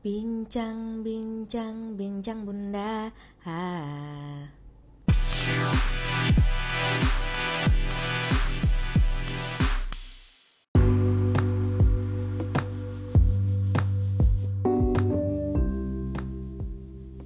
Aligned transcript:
Bincang, 0.00 1.04
bincang, 1.04 1.92
bincang 1.92 2.48
bunda. 2.48 3.12
Ha. 3.44 3.68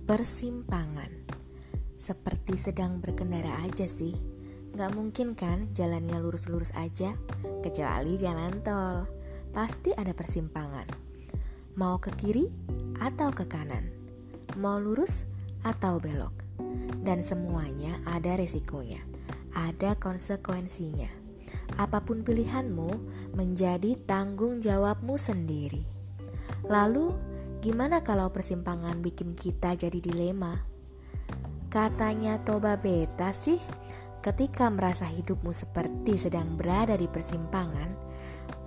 Persimpangan. 0.03 1.15
Seperti 1.95 2.59
sedang 2.59 2.99
berkendara 2.99 3.63
aja 3.63 3.87
sih. 3.87 4.19
Gak 4.75 4.99
mungkin 4.99 5.39
kan 5.39 5.71
jalannya 5.79 6.19
lurus-lurus 6.19 6.75
aja 6.75 7.15
Kecuali 7.63 8.19
jalan 8.19 8.67
tol. 8.67 9.07
Pasti 9.55 9.95
ada 9.95 10.11
persimpangan 10.11 11.14
Mau 11.75 11.99
ke 11.99 12.15
kiri 12.15 12.55
atau 13.03 13.35
ke 13.35 13.51
kanan, 13.51 13.91
mau 14.55 14.79
lurus 14.79 15.27
atau 15.67 15.99
belok, 15.99 16.31
dan 17.03 17.27
semuanya 17.27 17.99
ada 18.07 18.39
resikonya, 18.39 19.03
ada 19.51 19.99
konsekuensinya. 19.99 21.11
Apa 21.75 22.07
pun 22.07 22.23
pilihanmu 22.23 22.91
menjadi 23.35 23.99
tanggung 24.07 24.63
jawabmu 24.63 25.19
sendiri. 25.19 25.83
Lalu, 26.71 27.11
gimana 27.59 28.07
kalau 28.07 28.31
persimpangan 28.31 29.03
bikin 29.03 29.35
kita 29.35 29.75
jadi 29.75 29.99
dilema? 29.99 30.63
Katanya 31.75 32.39
Toba 32.47 32.79
Beta 32.79 33.35
sih, 33.35 33.59
ketika 34.23 34.71
merasa 34.71 35.11
hidupmu 35.11 35.51
seperti 35.51 36.23
sedang 36.23 36.55
berada 36.55 36.95
di 36.95 37.11
persimpangan, 37.11 37.99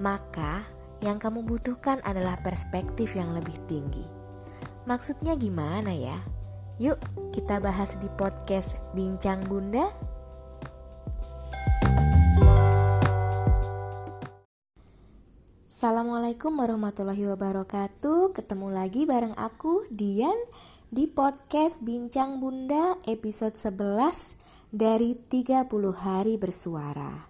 maka 0.03 0.76
yang 1.01 1.21
kamu 1.21 1.45
butuhkan 1.45 2.01
adalah 2.01 2.41
perspektif 2.41 3.13
yang 3.13 3.33
lebih 3.37 3.53
tinggi. 3.69 4.05
Maksudnya 4.87 5.35
gimana 5.37 5.93
ya? 5.93 6.23
Yuk, 6.77 6.97
kita 7.33 7.59
bahas 7.59 7.97
di 7.97 8.09
podcast 8.17 8.77
Bincang 8.93 9.45
Bunda. 9.45 9.89
Assalamualaikum 15.77 16.57
warahmatullahi 16.57 17.29
wabarakatuh. 17.29 18.33
Ketemu 18.33 18.67
lagi 18.73 19.05
bareng 19.05 19.37
aku 19.37 19.85
Dian 19.93 20.37
di 20.89 21.05
podcast 21.05 21.85
Bincang 21.85 22.41
Bunda 22.41 22.97
episode 23.05 23.53
11 23.53 24.73
dari 24.73 25.13
30 25.13 25.67
hari 25.93 26.39
bersuara. 26.41 27.29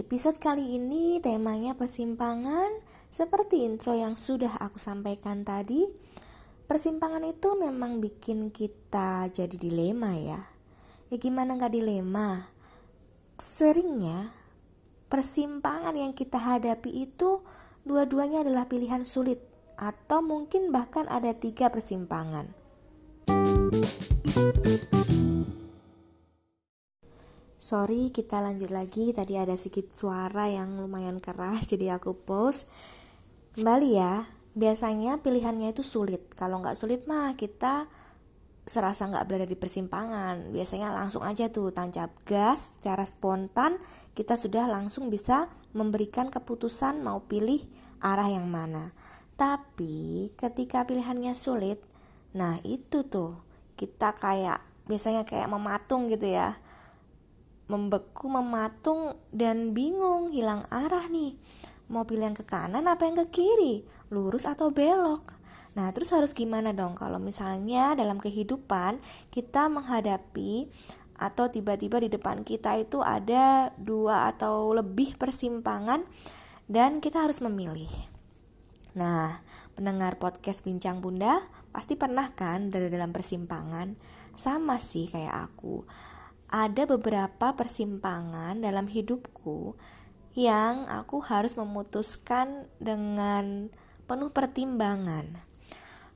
Episode 0.00 0.40
kali 0.40 0.80
ini 0.80 1.20
temanya 1.20 1.76
persimpangan 1.76 2.93
seperti 3.14 3.62
intro 3.62 3.94
yang 3.94 4.18
sudah 4.18 4.58
aku 4.58 4.82
sampaikan 4.82 5.46
tadi, 5.46 5.86
persimpangan 6.66 7.22
itu 7.22 7.54
memang 7.54 8.02
bikin 8.02 8.50
kita 8.50 9.30
jadi 9.30 9.54
dilema 9.54 10.18
ya. 10.18 10.42
Ya 11.14 11.16
gimana 11.22 11.54
nggak 11.54 11.78
dilema? 11.78 12.50
Seringnya 13.38 14.34
persimpangan 15.06 15.94
yang 15.94 16.10
kita 16.10 16.42
hadapi 16.42 17.06
itu 17.06 17.46
dua-duanya 17.86 18.42
adalah 18.42 18.66
pilihan 18.66 19.06
sulit 19.06 19.38
atau 19.78 20.18
mungkin 20.18 20.74
bahkan 20.74 21.06
ada 21.06 21.30
tiga 21.38 21.70
persimpangan. 21.70 22.50
Sorry, 27.62 28.10
kita 28.10 28.42
lanjut 28.42 28.74
lagi. 28.74 29.14
Tadi 29.14 29.38
ada 29.38 29.54
sedikit 29.54 29.94
suara 29.94 30.50
yang 30.50 30.82
lumayan 30.82 31.22
keras, 31.22 31.64
jadi 31.70 31.94
aku 31.94 32.18
pause. 32.26 32.66
Kembali 33.54 33.94
ya, 33.94 34.26
biasanya 34.58 35.22
pilihannya 35.22 35.70
itu 35.70 35.86
sulit. 35.86 36.26
Kalau 36.34 36.58
nggak 36.58 36.74
sulit 36.74 37.06
mah 37.06 37.38
kita 37.38 37.86
serasa 38.66 39.06
nggak 39.06 39.30
berada 39.30 39.46
di 39.46 39.54
persimpangan. 39.54 40.50
Biasanya 40.50 40.90
langsung 40.90 41.22
aja 41.22 41.46
tuh 41.54 41.70
tancap 41.70 42.10
gas 42.26 42.74
secara 42.74 43.06
spontan 43.06 43.78
kita 44.18 44.34
sudah 44.34 44.66
langsung 44.66 45.06
bisa 45.06 45.54
memberikan 45.70 46.34
keputusan 46.34 47.06
mau 47.06 47.30
pilih 47.30 47.62
arah 48.02 48.26
yang 48.26 48.50
mana. 48.50 48.90
Tapi 49.38 50.34
ketika 50.34 50.82
pilihannya 50.82 51.38
sulit, 51.38 51.78
nah 52.34 52.58
itu 52.66 53.06
tuh 53.06 53.38
kita 53.78 54.18
kayak 54.18 54.66
biasanya 54.90 55.22
kayak 55.22 55.46
mematung 55.46 56.10
gitu 56.10 56.26
ya. 56.26 56.58
Membeku, 57.70 58.26
mematung 58.26 59.14
dan 59.30 59.78
bingung, 59.78 60.34
hilang 60.34 60.66
arah 60.74 61.06
nih 61.06 61.38
pilih 61.88 62.32
yang 62.32 62.38
ke 62.38 62.44
kanan 62.44 62.88
apa 62.88 63.04
yang 63.04 63.16
ke 63.24 63.26
kiri, 63.30 63.84
lurus 64.08 64.48
atau 64.48 64.72
belok. 64.72 65.36
Nah, 65.74 65.90
terus 65.90 66.14
harus 66.14 66.32
gimana 66.32 66.70
dong 66.70 66.94
kalau 66.94 67.18
misalnya 67.18 67.98
dalam 67.98 68.22
kehidupan 68.22 69.02
kita 69.34 69.66
menghadapi 69.66 70.70
atau 71.14 71.50
tiba-tiba 71.50 72.02
di 72.02 72.10
depan 72.10 72.42
kita 72.42 72.78
itu 72.78 73.02
ada 73.02 73.70
dua 73.78 74.34
atau 74.34 74.74
lebih 74.74 75.18
persimpangan 75.18 76.06
dan 76.70 77.02
kita 77.02 77.26
harus 77.26 77.42
memilih. 77.42 77.90
Nah, 78.94 79.42
pendengar 79.74 80.22
podcast 80.22 80.62
Bincang 80.62 81.02
Bunda 81.02 81.42
pasti 81.74 81.98
pernah 81.98 82.30
kan 82.34 82.70
dari 82.70 82.86
dalam 82.86 83.10
persimpangan? 83.10 83.98
Sama 84.38 84.78
sih 84.78 85.10
kayak 85.10 85.50
aku. 85.50 85.82
Ada 86.54 86.86
beberapa 86.86 87.58
persimpangan 87.58 88.62
dalam 88.62 88.86
hidupku 88.86 89.74
yang 90.34 90.90
aku 90.90 91.22
harus 91.22 91.54
memutuskan 91.54 92.66
dengan 92.82 93.70
penuh 94.10 94.34
pertimbangan. 94.34 95.38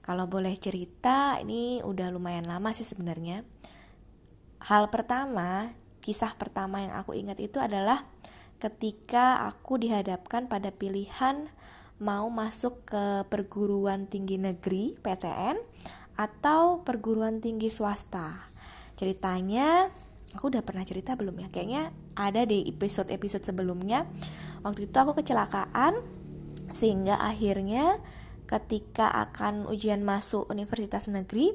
Kalau 0.03 0.27
boleh 0.27 0.59
cerita, 0.59 1.39
ini 1.39 1.79
udah 1.85 2.11
lumayan 2.11 2.51
lama 2.51 2.75
sih 2.75 2.87
sebenarnya. 2.87 3.47
Hal 4.59 4.91
pertama, 4.91 5.71
kisah 6.03 6.35
pertama 6.35 6.83
yang 6.83 6.95
aku 6.99 7.15
ingat 7.15 7.39
itu 7.39 7.63
adalah 7.63 8.03
ketika 8.59 9.47
aku 9.47 9.79
dihadapkan 9.79 10.51
pada 10.51 10.75
pilihan 10.75 11.47
mau 12.03 12.27
masuk 12.31 12.83
ke 12.87 13.05
perguruan 13.31 14.11
tinggi 14.11 14.39
negeri 14.39 14.99
PTN 14.99 15.59
atau 16.19 16.83
perguruan 16.83 17.39
tinggi 17.39 17.71
swasta. 17.71 18.51
Ceritanya 18.99 19.95
aku 20.37 20.53
udah 20.53 20.63
pernah 20.65 20.85
cerita 20.85 21.17
belum 21.17 21.45
ya? 21.45 21.49
Kayaknya 21.49 21.83
ada 22.19 22.45
di 22.45 22.67
episode-episode 22.69 23.45
sebelumnya. 23.47 24.05
Waktu 24.67 24.91
itu 24.91 24.97
aku 24.97 25.17
kecelakaan 25.17 26.01
sehingga 26.75 27.17
akhirnya 27.17 28.03
ketika 28.49 29.09
akan 29.13 29.69
ujian 29.69 30.01
masuk 30.05 30.49
universitas 30.49 31.09
negeri 31.09 31.53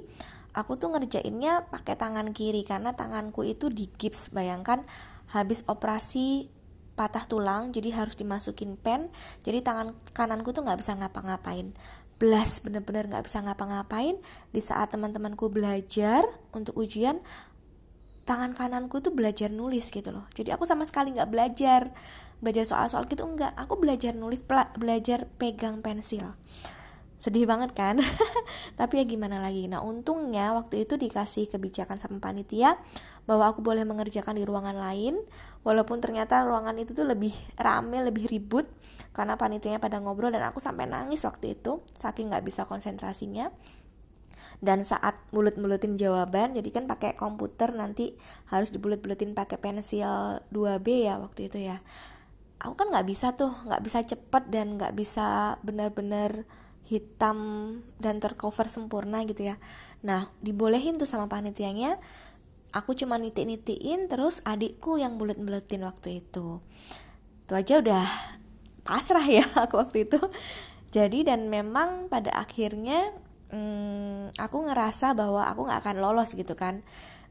aku 0.54 0.78
tuh 0.78 0.94
ngerjainnya 0.94 1.66
pakai 1.74 1.98
tangan 1.98 2.30
kiri 2.32 2.62
karena 2.62 2.94
tanganku 2.94 3.44
itu 3.44 3.68
di 3.74 3.90
gips 3.98 4.32
bayangkan. 4.32 4.86
Habis 5.34 5.66
operasi 5.66 6.48
patah 6.94 7.26
tulang 7.26 7.74
jadi 7.74 7.90
harus 7.90 8.14
dimasukin 8.14 8.78
pen 8.78 9.10
jadi 9.42 9.66
tangan 9.66 9.98
kananku 10.14 10.54
tuh 10.54 10.62
nggak 10.62 10.80
bisa 10.80 10.94
ngapa-ngapain. 10.94 11.74
Belas 12.22 12.62
bener-bener 12.62 13.10
nggak 13.10 13.26
bisa 13.26 13.42
ngapa-ngapain. 13.42 14.22
Di 14.54 14.62
saat 14.62 14.94
teman-temanku 14.94 15.50
belajar 15.50 16.24
untuk 16.54 16.78
ujian 16.78 17.20
tangan 18.24 18.56
kananku 18.56 19.04
tuh 19.04 19.12
belajar 19.12 19.52
nulis 19.52 19.92
gitu 19.92 20.10
loh. 20.12 20.26
Jadi 20.36 20.56
aku 20.56 20.64
sama 20.64 20.88
sekali 20.88 21.12
nggak 21.12 21.30
belajar 21.32 21.82
belajar 22.44 22.68
soal-soal 22.68 23.08
gitu 23.08 23.24
enggak. 23.24 23.56
Aku 23.56 23.80
belajar 23.80 24.12
nulis 24.16 24.44
belajar 24.76 25.28
pegang 25.40 25.80
pensil. 25.80 26.36
Sedih 27.24 27.48
banget 27.48 27.72
kan? 27.72 28.04
Tapi 28.80 29.00
ya 29.00 29.06
gimana 29.08 29.40
lagi? 29.40 29.72
Nah 29.72 29.80
untungnya 29.80 30.52
waktu 30.52 30.84
itu 30.84 31.00
dikasih 31.00 31.48
kebijakan 31.48 31.96
sama 31.96 32.20
panitia 32.20 32.76
bahwa 33.24 33.48
aku 33.48 33.64
boleh 33.64 33.88
mengerjakan 33.88 34.36
di 34.36 34.44
ruangan 34.44 34.76
lain 34.76 35.16
walaupun 35.64 36.04
ternyata 36.04 36.44
ruangan 36.44 36.76
itu 36.76 36.92
tuh 36.92 37.08
lebih 37.08 37.32
rame 37.56 38.04
lebih 38.04 38.28
ribut 38.28 38.68
karena 39.16 39.40
panitianya 39.40 39.80
pada 39.80 40.04
ngobrol 40.04 40.36
dan 40.36 40.44
aku 40.44 40.60
sampai 40.60 40.84
nangis 40.84 41.24
waktu 41.24 41.56
itu 41.56 41.80
saking 41.96 42.28
nggak 42.28 42.44
bisa 42.44 42.68
konsentrasinya 42.68 43.48
dan 44.64 44.88
saat 44.88 45.20
mulut-mulutin 45.36 46.00
jawaban 46.00 46.56
jadi 46.56 46.72
kan 46.72 46.88
pakai 46.88 47.20
komputer 47.20 47.76
nanti 47.76 48.16
harus 48.48 48.72
dibulut-bulutin 48.72 49.36
pakai 49.36 49.60
pensil 49.60 50.40
2B 50.56 51.04
ya 51.04 51.20
waktu 51.20 51.52
itu 51.52 51.68
ya. 51.68 51.84
Aku 52.64 52.80
kan 52.80 52.88
nggak 52.88 53.04
bisa 53.12 53.36
tuh 53.36 53.52
nggak 53.68 53.84
bisa 53.84 54.08
cepet 54.08 54.44
dan 54.48 54.80
nggak 54.80 54.96
bisa 54.96 55.60
benar-benar 55.68 56.48
hitam 56.88 57.40
dan 58.00 58.24
tercover 58.24 58.72
sempurna 58.72 59.28
gitu 59.28 59.52
ya. 59.52 59.60
Nah 60.00 60.32
dibolehin 60.40 60.96
tuh 60.96 61.12
sama 61.12 61.28
panitianya. 61.28 62.00
Aku 62.72 62.96
cuma 62.96 63.20
nitik-nitiin 63.20 64.08
terus 64.08 64.40
adikku 64.48 64.96
yang 64.96 65.20
bulet-buletin 65.20 65.84
waktu 65.84 66.24
itu. 66.24 66.64
Itu 67.44 67.52
aja 67.52 67.84
udah 67.84 68.08
pasrah 68.88 69.28
ya 69.28 69.44
aku 69.68 69.76
waktu 69.76 70.08
itu. 70.08 70.24
Jadi 70.96 71.28
dan 71.28 71.52
memang 71.52 72.08
pada 72.08 72.32
akhirnya 72.32 73.12
hmm, 73.54 74.34
aku 74.42 74.58
ngerasa 74.66 75.14
bahwa 75.14 75.46
aku 75.46 75.70
nggak 75.70 75.80
akan 75.86 75.98
lolos 76.02 76.34
gitu 76.34 76.58
kan. 76.58 76.82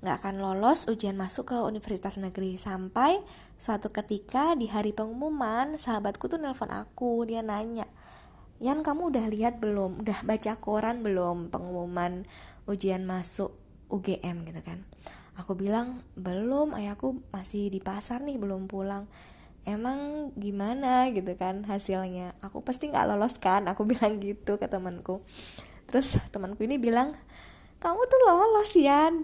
Nggak 0.03 0.23
akan 0.23 0.35
lolos 0.39 0.87
ujian 0.87 1.19
masuk 1.19 1.51
ke 1.51 1.59
universitas 1.59 2.23
negeri. 2.23 2.55
Sampai 2.57 3.19
suatu 3.59 3.91
ketika 3.91 4.55
di 4.55 4.71
hari 4.71 4.95
pengumuman 4.95 5.75
sahabatku 5.75 6.31
tuh 6.31 6.39
nelpon 6.39 6.71
aku. 6.71 7.27
Dia 7.27 7.43
nanya 7.43 7.91
Yan 8.63 8.87
kamu 8.87 9.11
udah 9.11 9.27
lihat 9.27 9.59
belum? 9.59 10.07
Udah 10.07 10.23
baca 10.23 10.55
koran 10.63 11.03
belum 11.03 11.51
pengumuman 11.51 12.23
ujian 12.71 13.03
masuk 13.03 13.59
UGM 13.91 14.47
gitu 14.47 14.63
kan. 14.63 14.87
Aku 15.35 15.59
bilang 15.59 16.07
belum 16.15 16.71
ayahku 16.79 17.27
masih 17.35 17.75
di 17.75 17.83
pasar 17.83 18.23
nih 18.23 18.39
belum 18.39 18.71
pulang. 18.71 19.11
Emang 19.67 20.31
gimana? 20.39 21.11
Gitu 21.11 21.35
kan 21.35 21.67
hasilnya. 21.67 22.39
Aku 22.39 22.63
pasti 22.63 22.87
nggak 22.87 23.11
lolos 23.11 23.43
kan? 23.43 23.67
Aku 23.67 23.83
bilang 23.91 24.23
gitu 24.23 24.63
ke 24.63 24.71
temanku 24.71 25.27
terus 25.93 26.17
temanku 26.33 26.65
ini 26.65 26.81
bilang 26.81 27.13
kamu 27.83 28.01
tuh 28.09 28.21
lolos 28.25 28.71
Yan. 28.79 29.15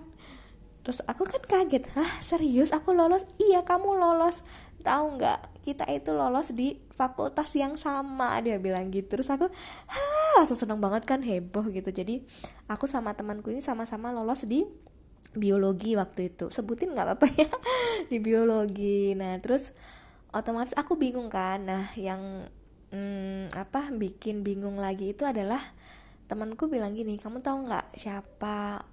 Terus 0.83 0.99
aku 1.07 1.23
kan 1.29 1.43
kaget 1.47 1.85
hah 1.95 2.13
serius? 2.25 2.75
Aku 2.75 2.91
lolos? 2.91 3.23
Iya 3.39 3.63
kamu 3.63 3.95
lolos. 3.95 4.43
Tahu 4.83 5.21
nggak? 5.21 5.63
Kita 5.63 5.85
itu 5.93 6.11
lolos 6.17 6.51
di 6.57 6.81
fakultas 6.97 7.55
yang 7.55 7.79
sama 7.79 8.41
dia 8.43 8.59
bilang 8.59 8.91
gitu. 8.91 9.15
Terus 9.15 9.31
aku 9.31 9.47
hah 9.87 10.43
langsung 10.43 10.59
seneng 10.59 10.83
banget 10.83 11.07
kan 11.07 11.23
heboh 11.23 11.71
gitu. 11.71 11.93
Jadi 11.95 12.27
aku 12.67 12.91
sama 12.91 13.15
temanku 13.15 13.55
ini 13.55 13.63
sama-sama 13.63 14.11
lolos 14.11 14.43
di 14.51 14.67
biologi 15.39 15.95
waktu 15.95 16.35
itu. 16.35 16.51
Sebutin 16.51 16.99
nggak 16.99 17.07
apa-apa 17.15 17.27
ya 17.37 17.49
di 18.11 18.19
biologi. 18.19 19.15
Nah 19.15 19.39
terus 19.39 19.77
otomatis 20.35 20.75
aku 20.75 20.99
bingung 20.99 21.31
kan. 21.31 21.63
Nah 21.63 21.95
yang 21.95 22.51
hmm, 22.91 23.53
apa 23.55 23.93
bikin 23.95 24.43
bingung 24.43 24.81
lagi 24.81 25.13
itu 25.13 25.29
adalah 25.29 25.61
temanku 26.29 26.69
bilang 26.69 26.93
gini 26.93 27.17
kamu 27.17 27.41
tahu 27.41 27.65
nggak 27.65 27.97
siapa? 27.97 28.85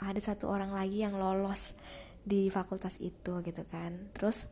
Ada 0.00 0.34
satu 0.34 0.50
orang 0.50 0.74
lagi 0.74 1.06
yang 1.06 1.16
lolos 1.16 1.72
di 2.26 2.50
fakultas 2.50 2.98
itu 2.98 3.40
gitu 3.46 3.62
kan. 3.64 4.10
Terus 4.12 4.50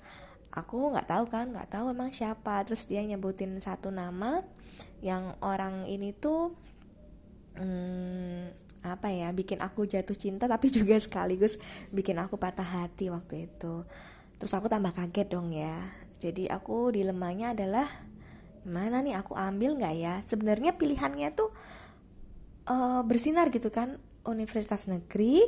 aku 0.54 0.94
nggak 0.94 1.10
tahu 1.10 1.24
kan 1.28 1.50
nggak 1.50 1.74
tahu 1.74 1.90
emang 1.90 2.14
siapa. 2.14 2.62
Terus 2.62 2.86
dia 2.86 3.02
nyebutin 3.02 3.58
satu 3.58 3.90
nama 3.90 4.40
yang 5.02 5.34
orang 5.42 5.84
ini 5.90 6.14
tuh 6.14 6.54
hmm, 7.58 8.54
apa 8.86 9.10
ya 9.10 9.34
bikin 9.34 9.58
aku 9.58 9.90
jatuh 9.90 10.14
cinta 10.14 10.46
tapi 10.46 10.70
juga 10.78 10.94
sekaligus 11.02 11.58
bikin 11.90 12.22
aku 12.22 12.38
patah 12.38 12.86
hati 12.86 13.10
waktu 13.10 13.50
itu. 13.50 13.82
Terus 14.38 14.52
aku 14.54 14.70
tambah 14.70 14.94
kaget 14.94 15.26
dong 15.34 15.50
ya. 15.50 15.90
Jadi 16.22 16.46
aku 16.46 16.94
dilemanya 16.94 17.50
adalah 17.50 17.86
mana 18.62 19.02
nih 19.02 19.18
aku 19.18 19.34
ambil 19.34 19.74
nggak 19.74 19.94
ya? 19.98 20.14
Sebenarnya 20.22 20.78
pilihannya 20.78 21.34
tuh 21.34 21.50
uh, 22.68 23.02
bersinar 23.02 23.48
gitu 23.50 23.72
kan 23.72 23.96
universitas 24.28 24.86
negeri. 24.86 25.42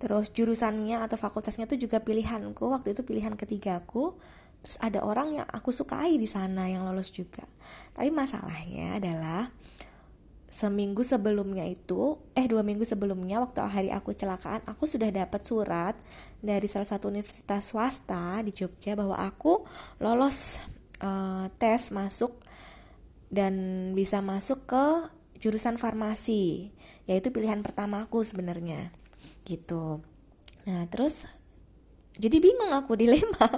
Terus 0.00 0.32
jurusannya 0.32 1.04
atau 1.04 1.20
fakultasnya 1.20 1.68
tuh 1.68 1.76
juga 1.76 2.00
pilihanku 2.00 2.72
waktu 2.72 2.96
itu 2.96 3.04
pilihan 3.04 3.36
ketigaku. 3.36 4.16
Terus 4.60 4.76
ada 4.80 5.04
orang 5.04 5.40
yang 5.40 5.46
aku 5.48 5.72
sukai 5.72 6.16
di 6.16 6.28
sana 6.28 6.68
yang 6.68 6.88
lolos 6.88 7.12
juga. 7.12 7.44
Tapi 7.92 8.08
masalahnya 8.08 8.96
adalah 8.96 9.52
seminggu 10.50 11.06
sebelumnya 11.06 11.62
itu 11.62 12.18
eh 12.34 12.50
dua 12.50 12.66
minggu 12.66 12.82
sebelumnya 12.82 13.38
waktu 13.38 13.62
hari 13.70 13.88
aku 13.94 14.18
celakaan 14.18 14.58
aku 14.66 14.82
sudah 14.90 15.06
dapat 15.06 15.46
surat 15.46 15.94
dari 16.42 16.66
salah 16.66 16.90
satu 16.90 17.06
universitas 17.06 17.70
swasta 17.70 18.42
di 18.42 18.50
Jogja 18.50 18.98
bahwa 18.98 19.14
aku 19.14 19.62
lolos 20.02 20.58
uh, 21.06 21.46
tes 21.54 21.94
masuk 21.94 22.34
dan 23.30 23.54
bisa 23.94 24.18
masuk 24.26 24.66
ke 24.66 24.84
jurusan 25.40 25.80
farmasi 25.80 26.70
yaitu 27.08 27.32
pilihan 27.32 27.64
pertamaku 27.64 28.22
sebenarnya 28.22 28.92
gitu. 29.48 30.04
Nah 30.68 30.86
terus 30.92 31.26
jadi 32.20 32.36
bingung 32.36 32.70
aku 32.76 32.94
dilema 33.00 33.48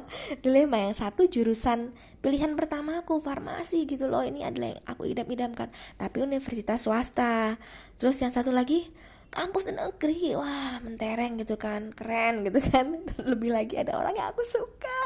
dilema 0.41 0.79
yang 0.79 0.95
satu 0.95 1.27
jurusan 1.27 1.91
pilihan 2.23 2.55
pertamaku 2.55 3.19
farmasi 3.19 3.91
gitu 3.91 4.07
loh. 4.07 4.23
Ini 4.23 4.47
adalah 4.47 4.79
yang 4.79 4.83
aku 4.87 5.11
idam-idamkan 5.11 5.69
tapi 5.99 6.23
universitas 6.23 6.87
swasta. 6.87 7.59
Terus 7.99 8.17
yang 8.23 8.31
satu 8.31 8.55
lagi 8.55 8.87
kampus 9.33 9.73
negeri 9.73 10.37
wah 10.37 10.77
mentereng 10.85 11.41
gitu 11.43 11.59
kan 11.59 11.91
keren 11.91 12.47
gitu 12.47 12.63
kan. 12.63 13.03
Lebih 13.35 13.51
lagi 13.51 13.75
ada 13.75 13.99
orang 13.99 14.15
yang 14.15 14.31
aku 14.31 14.47
suka. 14.47 15.01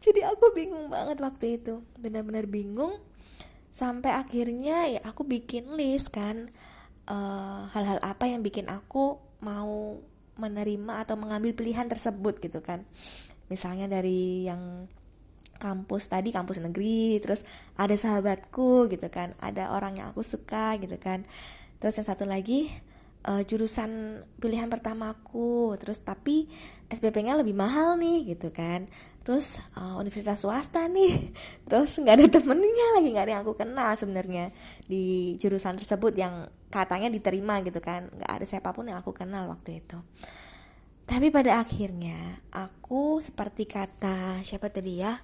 Jadi 0.00 0.24
aku 0.24 0.56
bingung 0.56 0.88
banget 0.88 1.20
waktu 1.20 1.60
itu 1.60 1.84
benar-benar 2.00 2.48
bingung 2.48 2.96
sampai 3.76 4.16
akhirnya 4.16 4.88
ya 4.88 5.00
aku 5.04 5.28
bikin 5.28 5.76
list 5.76 6.08
kan 6.08 6.48
eh, 7.04 7.60
hal-hal 7.76 8.00
uh, 8.00 8.08
apa 8.08 8.24
yang 8.24 8.40
bikin 8.40 8.72
aku 8.72 9.20
mau 9.44 10.00
menerima 10.40 11.04
atau 11.04 11.20
mengambil 11.20 11.52
pilihan 11.52 11.84
tersebut 11.84 12.40
gitu 12.40 12.64
kan. 12.64 12.88
Misalnya 13.52 13.84
dari 13.84 14.48
yang 14.48 14.88
kampus 15.60 16.08
tadi 16.12 16.32
kampus 16.32 16.60
negeri 16.60 17.16
terus 17.20 17.40
ada 17.80 17.96
sahabatku 17.96 18.92
gitu 18.92 19.08
kan 19.08 19.32
ada 19.40 19.72
orang 19.72 19.96
yang 20.00 20.08
aku 20.16 20.24
suka 20.24 20.80
gitu 20.80 20.96
kan. 20.96 21.28
Terus 21.76 22.00
yang 22.00 22.08
satu 22.08 22.24
lagi 22.24 22.72
uh, 23.26 23.42
jurusan 23.42 24.22
pilihan 24.38 24.70
pertamaku. 24.70 25.74
Terus 25.82 26.00
tapi 26.00 26.46
SPP-nya 26.88 27.34
lebih 27.34 27.52
mahal 27.52 27.98
nih 27.98 28.32
gitu 28.32 28.54
kan. 28.54 28.86
Terus 29.26 29.58
uh, 29.74 29.98
universitas 29.98 30.46
swasta 30.46 30.86
nih. 30.86 31.34
Terus 31.68 31.98
nggak 31.98 32.14
ada 32.14 32.26
temennya 32.38 32.86
lagi 32.96 33.08
nggak 33.10 33.24
ada 33.26 33.32
yang 33.36 33.42
aku 33.42 33.58
kenal 33.58 33.90
sebenarnya 33.98 34.54
di 34.86 35.34
jurusan 35.42 35.76
tersebut 35.76 36.14
yang 36.14 36.46
katanya 36.70 37.10
diterima 37.10 37.60
gitu 37.66 37.82
kan. 37.82 38.06
Nggak 38.14 38.30
ada 38.30 38.44
siapa 38.46 38.70
pun 38.70 38.86
yang 38.86 39.02
aku 39.02 39.10
kenal 39.10 39.50
waktu 39.50 39.82
itu. 39.82 39.98
Tapi 41.06 41.30
pada 41.30 41.62
akhirnya 41.62 42.42
aku 42.50 43.22
seperti 43.22 43.66
kata 43.66 44.42
siapa 44.42 44.70
tadi 44.70 45.02
ya? 45.02 45.14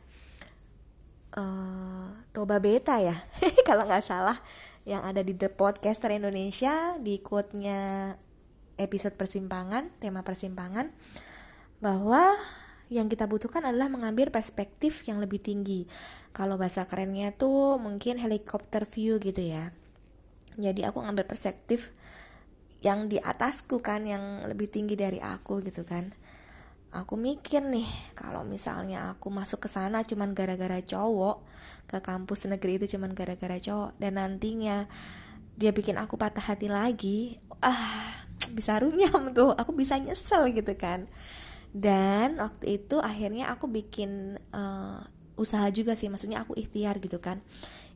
Uh, 1.33 2.13
Toba 2.31 2.61
Beta 2.61 3.01
ya? 3.01 3.17
Kalau 3.69 3.89
nggak 3.89 4.05
salah 4.05 4.37
yang 4.83 5.07
ada 5.07 5.23
di 5.23 5.35
The 5.39 5.51
Podcaster 5.51 6.11
Indonesia 6.11 6.99
di 6.99 7.23
quote-nya 7.23 8.13
episode 8.81 9.15
persimpangan 9.15 9.95
tema 10.03 10.27
persimpangan 10.27 10.91
bahwa 11.79 12.23
yang 12.93 13.09
kita 13.09 13.25
butuhkan 13.25 13.65
adalah 13.65 13.89
mengambil 13.89 14.29
perspektif 14.29 15.07
yang 15.09 15.17
lebih 15.23 15.41
tinggi. 15.41 15.89
Kalau 16.37 16.61
bahasa 16.61 16.85
kerennya 16.85 17.33
tuh 17.33 17.81
mungkin 17.81 18.21
helikopter 18.21 18.85
view 18.85 19.17
gitu 19.17 19.41
ya. 19.41 19.73
Jadi 20.61 20.85
aku 20.85 21.01
ngambil 21.01 21.25
perspektif 21.25 21.97
yang 22.85 23.09
di 23.09 23.17
atasku 23.17 23.81
kan, 23.81 24.05
yang 24.05 24.45
lebih 24.45 24.69
tinggi 24.69 24.99
dari 24.99 25.23
aku 25.23 25.65
gitu 25.65 25.89
kan. 25.89 26.13
Aku 26.93 27.17
mikir 27.17 27.65
nih, 27.65 27.89
kalau 28.13 28.45
misalnya 28.45 29.17
aku 29.17 29.33
masuk 29.33 29.65
ke 29.65 29.69
sana 29.73 30.05
cuman 30.05 30.37
gara-gara 30.37 30.77
cowok, 30.85 31.41
ke 31.89 32.05
kampus 32.05 32.45
negeri 32.53 32.77
itu 32.77 32.97
cuman 32.97 33.17
gara-gara 33.17 33.57
cowok 33.57 33.97
dan 33.97 34.21
nantinya 34.21 34.85
dia 35.57 35.73
bikin 35.73 35.97
aku 35.97 36.21
patah 36.21 36.53
hati 36.53 36.69
lagi, 36.69 37.41
ah 37.65 38.13
bisa 38.53 38.77
runyam 38.77 39.33
tuh, 39.33 39.57
aku 39.57 39.73
bisa 39.73 39.97
nyesel 39.97 40.53
gitu 40.53 40.77
kan. 40.77 41.09
Dan 41.73 42.37
waktu 42.37 42.77
itu 42.77 43.01
akhirnya 43.01 43.49
aku 43.49 43.73
bikin 43.73 44.37
uh, 44.53 45.01
usaha 45.41 45.65
juga 45.73 45.97
sih 45.97 46.13
maksudnya 46.13 46.45
aku 46.45 46.53
ikhtiar 46.61 47.01
gitu 47.01 47.25
kan. 47.25 47.41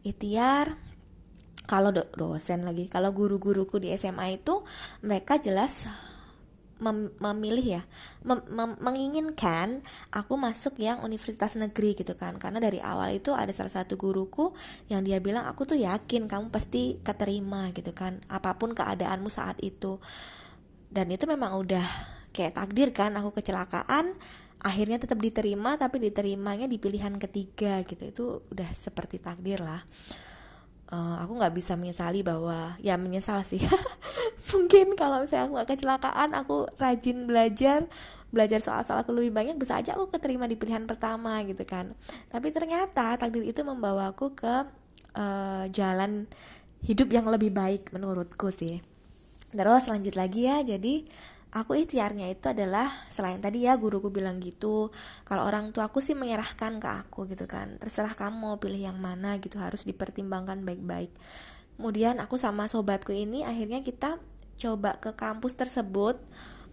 Ikhtiar 0.09 0.73
kalau 1.69 1.93
do 1.93 2.09
dosen 2.17 2.65
lagi 2.65 2.89
kalau 2.89 3.13
guru-guruku 3.13 3.77
di 3.77 3.93
SMA 3.93 4.41
itu 4.41 4.65
mereka 5.05 5.37
jelas 5.37 5.85
mem 6.77 7.09
memilih 7.17 7.81
ya 7.81 7.83
mem 8.21 8.45
mem 8.53 8.77
menginginkan 8.85 9.81
aku 10.13 10.37
masuk 10.37 10.77
yang 10.77 11.01
universitas 11.01 11.57
negeri 11.57 11.97
gitu 11.97 12.13
kan. 12.13 12.37
Karena 12.37 12.61
dari 12.61 12.81
awal 12.85 13.17
itu 13.17 13.33
ada 13.33 13.51
salah 13.57 13.73
satu 13.73 13.97
guruku 13.97 14.53
yang 14.93 15.01
dia 15.01 15.17
bilang 15.21 15.49
aku 15.49 15.65
tuh 15.65 15.79
yakin 15.81 16.29
kamu 16.29 16.53
pasti 16.53 17.01
keterima 17.01 17.73
gitu 17.73 17.97
kan. 17.97 18.21
Apa 18.29 18.61
pun 18.61 18.77
keadaanmu 18.77 19.33
saat 19.33 19.57
itu. 19.65 19.97
Dan 20.93 21.09
itu 21.09 21.25
memang 21.25 21.57
udah 21.57 21.85
kayak 22.37 22.61
takdir 22.61 22.93
kan 22.93 23.17
aku 23.17 23.33
kecelakaan 23.41 24.13
akhirnya 24.61 25.01
tetap 25.01 25.17
diterima 25.17 25.81
tapi 25.81 26.01
diterimanya 26.01 26.69
di 26.69 26.77
pilihan 26.77 27.17
ketiga 27.17 27.81
gitu. 27.89 28.05
Itu 28.05 28.25
udah 28.53 28.69
seperti 28.77 29.17
takdir 29.17 29.65
lah. 29.65 29.81
Uh, 30.87 31.19
aku 31.19 31.35
nggak 31.35 31.51
bisa 31.57 31.75
menyesali 31.75 32.23
bahwa 32.23 32.79
ya 32.79 32.95
menyesal 32.95 33.43
sih 33.43 33.59
mungkin 34.55 34.95
kalau 34.95 35.25
misalnya 35.25 35.49
aku 35.49 35.55
gak 35.59 35.71
kecelakaan 35.75 36.31
aku 36.37 36.57
rajin 36.79 37.27
belajar 37.27 37.89
belajar 38.31 38.61
soal-soal 38.61 39.01
aku 39.01 39.17
lebih 39.17 39.33
banyak 39.33 39.57
bisa 39.57 39.79
aja 39.81 39.97
aku 39.97 40.13
keterima 40.13 40.45
di 40.45 40.59
pilihan 40.59 40.85
pertama 40.85 41.41
gitu 41.47 41.63
kan. 41.65 41.97
Tapi 42.29 42.53
ternyata 42.53 43.17
takdir 43.17 43.47
itu 43.47 43.63
membawaku 43.65 44.37
ke 44.37 44.55
uh, 45.17 45.65
jalan 45.73 46.29
hidup 46.85 47.09
yang 47.11 47.27
lebih 47.31 47.55
baik 47.55 47.91
menurutku 47.97 48.53
sih. 48.53 48.83
Terus 49.55 49.89
lanjut 49.89 50.15
lagi 50.19 50.51
ya 50.51 50.61
jadi 50.61 51.07
aku 51.57 51.81
ikhtiarnya 51.81 52.29
itu 52.29 52.53
adalah 52.53 52.85
selain 53.09 53.41
tadi 53.41 53.65
ya 53.65 53.81
guruku 53.81 54.13
bilang 54.13 54.37
gitu 54.45 54.93
kalau 55.25 55.49
orang 55.49 55.73
tua 55.73 55.89
aku 55.89 56.05
sih 56.05 56.13
menyerahkan 56.13 56.77
ke 56.77 56.89
aku 57.07 57.25
gitu 57.31 57.49
kan. 57.49 57.81
Terserah 57.81 58.13
kamu 58.13 58.61
pilih 58.61 58.93
yang 58.93 58.99
mana 59.01 59.41
gitu 59.41 59.57
harus 59.57 59.89
dipertimbangkan 59.89 60.61
baik-baik. 60.67 61.15
Kemudian 61.81 62.21
aku 62.21 62.37
sama 62.37 62.69
sobatku 62.69 63.13
ini 63.13 63.45
akhirnya 63.45 63.81
kita 63.81 64.21
coba 64.57 64.97
ke 64.99 65.13
kampus 65.13 65.55
tersebut 65.57 66.19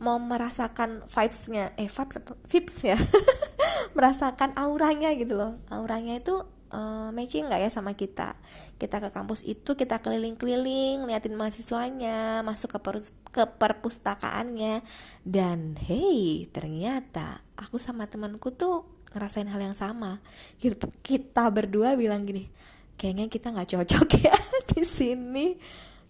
mau 0.03 0.19
merasakan 0.19 1.05
vibesnya 1.07 1.71
eh 1.79 1.87
vibes 1.87 2.17
vibes 2.49 2.77
ya. 2.83 2.97
Merasakan 3.97 4.57
auranya 4.59 5.13
gitu 5.15 5.37
loh. 5.37 5.55
Auranya 5.69 6.17
itu 6.19 6.43
uh, 6.73 7.13
matching 7.15 7.47
nggak 7.47 7.61
ya 7.63 7.69
sama 7.71 7.95
kita? 7.95 8.35
Kita 8.81 8.99
ke 8.99 9.13
kampus 9.13 9.45
itu 9.47 9.77
kita 9.77 10.03
keliling-keliling 10.03 11.07
liatin 11.07 11.37
mahasiswanya 11.37 12.43
masuk 12.43 12.75
ke 12.75 12.79
per 12.83 12.95
ke 13.31 13.43
perpustakaannya. 13.47 14.83
Dan 15.23 15.79
hey 15.79 16.51
ternyata 16.51 17.39
aku 17.55 17.79
sama 17.79 18.09
temanku 18.09 18.51
tuh 18.51 18.83
ngerasain 19.15 19.47
hal 19.47 19.61
yang 19.61 19.77
sama. 19.77 20.19
Kita 20.59 21.47
berdua 21.53 21.95
bilang 21.95 22.27
gini 22.27 22.49
kayaknya 22.97 23.27
kita 23.27 23.51
nggak 23.51 23.69
cocok 23.73 24.07
ya 24.31 24.37
di 24.73 24.83
sini 24.85 25.57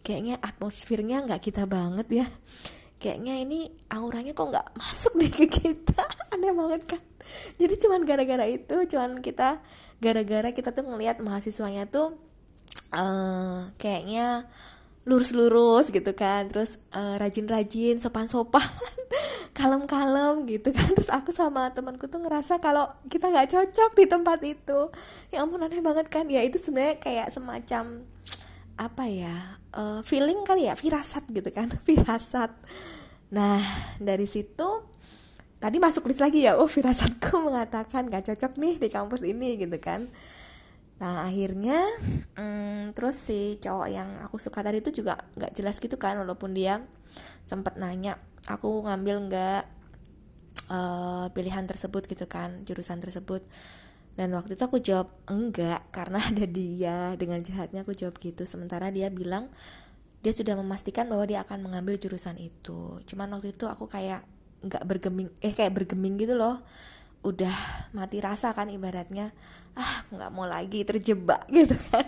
kayaknya 0.03 0.35
atmosfernya 0.43 1.23
nggak 1.25 1.41
kita 1.41 1.63
banget 1.63 2.07
ya. 2.11 2.27
Kayaknya 2.99 3.33
ini 3.43 3.59
auranya 3.91 4.35
kok 4.35 4.51
nggak 4.51 4.67
masuk 4.75 5.15
deh 5.17 5.31
ke 5.31 5.47
kita. 5.47 6.03
Aneh 6.35 6.51
banget 6.51 6.83
kan? 6.95 7.01
Jadi 7.55 7.73
cuman 7.79 8.03
gara-gara 8.03 8.45
itu 8.47 8.75
cuman 8.91 9.23
kita 9.23 9.63
gara-gara 10.03 10.51
kita 10.51 10.75
tuh 10.75 10.83
ngelihat 10.83 11.23
mahasiswanya 11.23 11.87
tuh 11.87 12.19
uh, 12.91 13.71
kayaknya 13.79 14.51
lurus-lurus 15.07 15.91
gitu 15.91 16.11
kan. 16.15 16.51
Terus 16.51 16.79
uh, 16.91 17.15
rajin-rajin 17.15 18.03
sopan-sopan 18.03 18.63
kalem-kalem 19.57 20.43
gitu 20.51 20.75
kan. 20.75 20.91
Terus 20.95 21.11
aku 21.11 21.31
sama 21.31 21.71
temanku 21.71 22.11
tuh 22.11 22.19
ngerasa 22.23 22.59
kalau 22.59 22.91
kita 23.07 23.31
nggak 23.31 23.51
cocok 23.51 23.91
di 23.95 24.05
tempat 24.07 24.39
itu. 24.43 24.79
Ya 25.31 25.43
ampun 25.43 25.63
aneh 25.63 25.79
banget 25.79 26.11
kan? 26.11 26.27
Ya 26.27 26.43
itu 26.43 26.59
sebenarnya 26.59 26.99
kayak 26.99 27.31
semacam 27.31 28.03
apa 28.73 29.05
ya 29.07 29.62
uh, 29.73 30.01
feeling 30.05 30.45
kali 30.45 30.69
ya 30.69 30.77
firasat 30.77 31.27
gitu 31.29 31.49
kan 31.49 31.69
firasat. 31.87 32.53
Nah 33.33 33.59
dari 33.97 34.29
situ 34.29 34.85
tadi 35.57 35.77
masuk 35.79 36.07
list 36.09 36.21
lagi 36.21 36.45
ya 36.45 36.59
oh 36.59 36.69
firasatku 36.69 37.39
mengatakan 37.47 38.11
gak 38.11 38.33
cocok 38.33 38.59
nih 38.59 38.75
di 38.77 38.87
kampus 38.89 39.21
ini 39.25 39.57
gitu 39.57 39.77
kan. 39.81 40.07
Nah 41.01 41.27
akhirnya 41.27 41.83
hmm, 42.37 42.93
terus 42.95 43.17
si 43.17 43.57
cowok 43.59 43.87
yang 43.89 44.09
aku 44.23 44.37
suka 44.37 44.61
tadi 44.61 44.79
itu 44.79 45.03
juga 45.03 45.19
nggak 45.35 45.51
jelas 45.57 45.81
gitu 45.81 45.97
kan 45.97 46.15
walaupun 46.21 46.53
dia 46.53 46.79
sempat 47.43 47.75
nanya 47.75 48.15
aku 48.47 48.87
ngambil 48.87 49.27
nggak 49.27 49.63
uh, 50.71 51.27
pilihan 51.33 51.65
tersebut? 51.67 52.07
gitu 52.07 52.29
kan 52.29 52.63
jurusan 52.63 53.01
tersebut 53.03 53.43
dan 54.13 54.29
waktu 54.37 54.53
itu 54.53 54.63
aku 54.63 54.77
jawab 54.77 55.09
enggak 55.25 55.81
karena 55.89 56.21
ada 56.29 56.45
dia. 56.45 56.97
Dengan 57.17 57.41
jahatnya 57.41 57.81
aku 57.81 57.97
jawab 57.97 58.17
gitu. 58.21 58.45
Sementara 58.45 58.93
dia 58.93 59.09
bilang 59.09 59.49
dia 60.23 60.31
sudah 60.31 60.55
memastikan 60.55 61.09
bahwa 61.09 61.27
dia 61.27 61.43
akan 61.43 61.65
mengambil 61.65 61.97
jurusan 61.99 62.37
itu. 62.39 63.01
Cuman 63.09 63.27
waktu 63.35 63.51
itu 63.51 63.65
aku 63.67 63.89
kayak 63.89 64.23
nggak 64.63 64.83
bergeming 64.87 65.27
eh 65.43 65.51
kayak 65.51 65.73
bergeming 65.73 66.15
gitu 66.21 66.37
loh. 66.37 66.61
Udah 67.25 67.53
mati 67.95 68.21
rasa 68.21 68.53
kan 68.53 68.69
ibaratnya. 68.69 69.33
Ah 69.73 70.05
nggak 70.13 70.29
mau 70.29 70.45
lagi 70.45 70.85
terjebak 70.85 71.49
gitu 71.55 71.75
kan. 71.89 72.05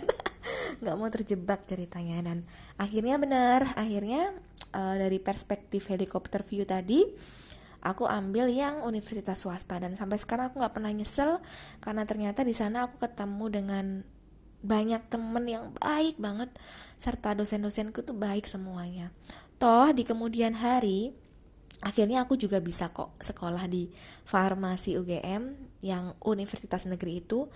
Nggak 0.80 0.96
mau 0.96 1.08
terjebak 1.10 1.66
ceritanya. 1.66 2.22
Dan 2.22 2.46
akhirnya 2.78 3.18
benar 3.18 3.74
akhirnya 3.74 4.30
uh, 4.78 4.94
dari 4.94 5.18
perspektif 5.18 5.90
helikopter 5.90 6.46
view 6.46 6.62
tadi 6.62 7.02
aku 7.82 8.08
ambil 8.08 8.48
yang 8.48 8.84
universitas 8.84 9.44
swasta. 9.44 9.80
Dan 9.80 9.96
sampai 9.98 10.16
sekarang 10.20 10.52
aku 10.52 10.62
nggak 10.62 10.74
pernah 10.74 10.92
nyesel 10.92 11.42
karena 11.80 12.04
ternyata 12.08 12.46
di 12.46 12.54
sana 12.56 12.88
aku 12.88 13.02
ketemu 13.02 13.46
dengan 13.50 13.86
banyak 14.66 15.02
temen 15.12 15.44
yang 15.46 15.64
baik 15.78 16.18
banget 16.18 16.50
serta 16.98 17.36
dosen-dosenku 17.36 18.02
tuh 18.02 18.16
baik 18.16 18.48
semuanya. 18.48 19.12
Toh 19.60 19.92
di 19.92 20.02
kemudian 20.02 20.56
hari 20.58 21.12
akhirnya 21.84 22.24
aku 22.24 22.40
juga 22.40 22.58
bisa 22.58 22.88
kok 22.88 23.12
sekolah 23.20 23.68
di 23.68 23.92
farmasi 24.24 24.96
UGM 24.96 25.76
yang 25.84 26.16
universitas 26.24 26.88
negeri 26.88 27.20
itu 27.20 27.46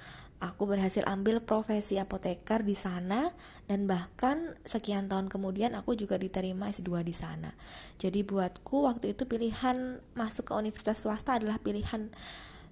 aku 0.41 0.65
berhasil 0.65 1.05
ambil 1.05 1.45
profesi 1.45 2.01
apoteker 2.01 2.65
di 2.65 2.73
sana 2.73 3.29
dan 3.69 3.85
bahkan 3.85 4.57
sekian 4.65 5.07
tahun 5.07 5.29
kemudian 5.29 5.77
aku 5.77 5.93
juga 5.95 6.17
diterima 6.17 6.73
S2 6.73 7.05
di 7.05 7.13
sana. 7.13 7.53
Jadi 8.01 8.25
buatku 8.25 8.89
waktu 8.89 9.13
itu 9.13 9.29
pilihan 9.29 10.01
masuk 10.17 10.49
ke 10.49 10.53
universitas 10.57 11.05
swasta 11.05 11.37
adalah 11.37 11.61
pilihan 11.61 12.09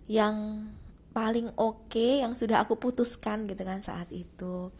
yang 0.08 0.66
paling 1.12 1.52
oke 1.60 1.92
okay, 1.92 2.24
yang 2.24 2.32
sudah 2.32 2.64
aku 2.64 2.80
putuskan 2.80 3.44
gitu 3.44 3.60
kan 3.68 3.84
saat 3.84 4.08
itu. 4.16 4.72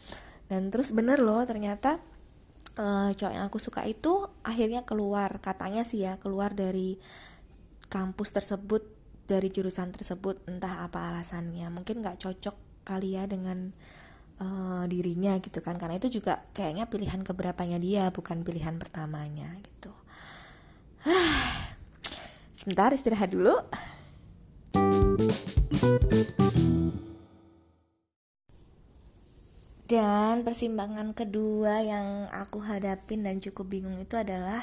Dan 0.48 0.72
terus 0.72 0.96
bener 0.96 1.20
loh 1.20 1.44
ternyata 1.44 2.00
uh, 2.80 3.12
cowok 3.12 3.32
yang 3.36 3.44
aku 3.44 3.60
suka 3.60 3.84
itu 3.84 4.32
akhirnya 4.40 4.88
keluar 4.88 5.44
katanya 5.44 5.84
sih 5.84 6.08
ya 6.08 6.16
keluar 6.16 6.56
dari 6.56 6.96
kampus 7.92 8.32
tersebut 8.32 8.82
dari 9.28 9.52
jurusan 9.52 9.92
tersebut 9.92 10.40
entah 10.48 10.88
apa 10.88 11.12
alasannya 11.12 11.68
mungkin 11.68 12.00
nggak 12.00 12.16
cocok 12.16 12.67
kali 12.88 13.20
ya 13.20 13.28
dengan 13.28 13.76
uh, 14.40 14.88
dirinya 14.88 15.36
gitu 15.44 15.60
kan. 15.60 15.76
Karena 15.76 16.00
itu 16.00 16.08
juga 16.08 16.48
kayaknya 16.56 16.88
pilihan 16.88 17.20
keberapanya 17.20 17.76
dia 17.76 18.08
bukan 18.08 18.40
pilihan 18.40 18.80
pertamanya 18.80 19.52
gitu. 19.60 19.92
Sebentar 22.58 22.88
istirahat 22.96 23.36
dulu. 23.36 23.54
Dan 29.88 30.44
persimpangan 30.44 31.16
kedua 31.16 31.80
yang 31.80 32.28
aku 32.28 32.60
hadapin 32.60 33.24
dan 33.24 33.40
cukup 33.40 33.72
bingung 33.72 33.96
itu 33.96 34.20
adalah 34.20 34.60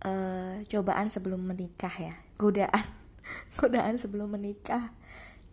uh, 0.00 0.64
cobaan 0.64 1.12
sebelum 1.12 1.44
menikah 1.44 1.92
ya. 1.92 2.16
Godaan. 2.40 2.88
Godaan 3.60 4.00
sebelum 4.00 4.32
menikah 4.32 4.96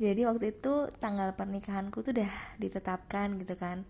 jadi 0.03 0.27
waktu 0.27 0.60
itu 0.60 0.91
tanggal 1.00 1.31
pernikahanku 1.39 2.03
tuh 2.03 2.12
udah 2.12 2.33
ditetapkan 2.60 3.39
gitu 3.39 3.55
kan. 3.55 3.88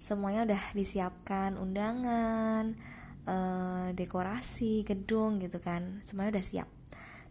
Semuanya 0.00 0.48
udah 0.48 0.62
disiapkan 0.72 1.60
undangan 1.60 2.72
eh, 3.28 3.88
dekorasi 3.92 4.88
gedung 4.88 5.36
gitu 5.44 5.60
kan. 5.60 6.00
Semuanya 6.08 6.40
udah 6.40 6.46
siap. 6.46 6.68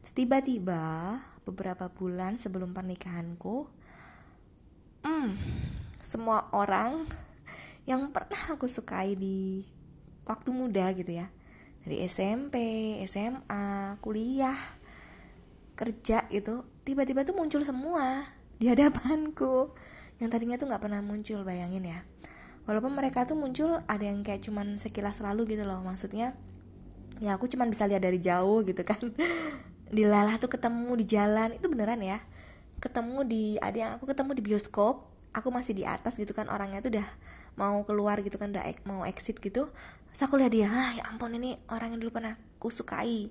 Tiba-tiba 0.06 1.18
beberapa 1.44 1.90
bulan 1.90 2.38
sebelum 2.38 2.78
pernikahanku 2.78 3.66
hmm, 5.02 5.30
semua 6.00 6.46
orang 6.54 7.10
yang 7.90 8.14
pernah 8.14 8.54
aku 8.54 8.70
sukai 8.70 9.18
di 9.18 9.66
waktu 10.30 10.54
muda 10.54 10.94
gitu 10.94 11.18
ya. 11.18 11.34
Dari 11.82 12.06
SMP, 12.06 12.56
SMA, 13.10 13.98
kuliah, 14.04 14.58
kerja 15.80 16.28
gitu 16.28 16.68
tiba-tiba 16.90 17.22
tuh 17.22 17.38
muncul 17.38 17.62
semua. 17.62 18.26
Di 18.58 18.74
hadapanku. 18.74 19.78
Yang 20.18 20.30
tadinya 20.34 20.58
tuh 20.58 20.68
nggak 20.74 20.82
pernah 20.82 21.06
muncul 21.06 21.46
bayangin 21.46 21.86
ya. 21.86 22.02
Walaupun 22.66 22.98
mereka 22.98 23.30
tuh 23.30 23.38
muncul 23.38 23.86
ada 23.86 24.02
yang 24.02 24.26
kayak 24.26 24.42
cuman 24.42 24.82
sekilas 24.82 25.22
lalu 25.22 25.54
gitu 25.54 25.70
loh. 25.70 25.86
Maksudnya 25.86 26.34
ya 27.22 27.38
aku 27.38 27.46
cuman 27.46 27.70
bisa 27.70 27.86
lihat 27.86 28.02
dari 28.02 28.18
jauh 28.18 28.66
gitu 28.66 28.82
kan. 28.82 29.14
Dilalah 29.96 30.42
tuh 30.42 30.50
ketemu 30.50 30.98
di 30.98 31.06
jalan. 31.06 31.54
Itu 31.54 31.70
beneran 31.70 32.02
ya. 32.02 32.26
Ketemu 32.82 33.22
di 33.30 33.44
ada 33.62 33.78
yang 33.78 33.92
aku 34.02 34.10
ketemu 34.10 34.34
di 34.34 34.42
bioskop. 34.42 35.06
Aku 35.30 35.54
masih 35.54 35.78
di 35.78 35.86
atas 35.86 36.18
gitu 36.18 36.34
kan. 36.34 36.50
Orangnya 36.50 36.82
tuh 36.82 36.98
udah 36.98 37.06
mau 37.54 37.86
keluar 37.86 38.18
gitu 38.26 38.42
kan. 38.42 38.50
Udah 38.50 38.66
mau 38.90 39.06
exit 39.06 39.38
gitu. 39.38 39.70
Terus 40.10 40.22
aku 40.26 40.42
lihat 40.42 40.58
dia 40.58 40.66
ah 40.74 40.90
ya 40.98 41.06
ampun 41.06 41.38
ini 41.38 41.62
orang 41.70 41.94
yang 41.94 42.02
dulu 42.02 42.18
pernah 42.18 42.34
aku 42.58 42.74
sukai 42.74 43.30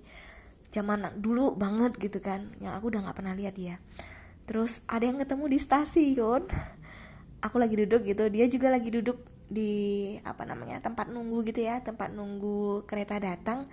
zaman 0.69 1.17
dulu 1.19 1.57
banget 1.57 1.97
gitu 1.97 2.21
kan 2.21 2.53
yang 2.61 2.77
aku 2.77 2.93
udah 2.93 3.09
nggak 3.09 3.17
pernah 3.17 3.35
lihat 3.35 3.57
dia. 3.57 3.77
Terus 4.49 4.85
ada 4.89 5.05
yang 5.05 5.21
ketemu 5.21 5.45
di 5.49 5.59
stasiun 5.61 6.43
aku 7.47 7.57
lagi 7.57 7.77
duduk 7.77 8.05
gitu 8.05 8.29
dia 8.29 8.47
juga 8.49 8.69
lagi 8.73 8.89
duduk 8.93 9.21
di 9.49 10.13
apa 10.29 10.45
namanya 10.45 10.85
tempat 10.85 11.09
nunggu 11.09 11.41
gitu 11.49 11.65
ya 11.65 11.81
tempat 11.81 12.13
nunggu 12.13 12.85
kereta 12.85 13.17
datang. 13.21 13.69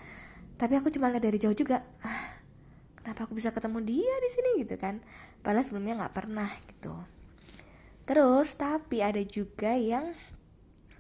Tapi 0.56 0.80
aku 0.80 0.88
cuma 0.88 1.12
lihat 1.12 1.24
dari 1.28 1.36
jauh 1.36 1.56
juga 1.56 1.84
ah, 2.00 2.40
kenapa 2.96 3.28
aku 3.28 3.36
bisa 3.36 3.52
ketemu 3.52 3.84
dia 3.84 4.14
di 4.24 4.30
sini? 4.32 4.50
gitu 4.64 4.76
kan. 4.80 5.04
Padahal 5.44 5.68
sebelumnya 5.68 6.00
nggak 6.00 6.16
pernah 6.16 6.48
gitu. 6.72 6.96
Terus 8.08 8.56
tapi 8.56 9.04
ada 9.04 9.20
juga 9.26 9.76
yang 9.76 10.16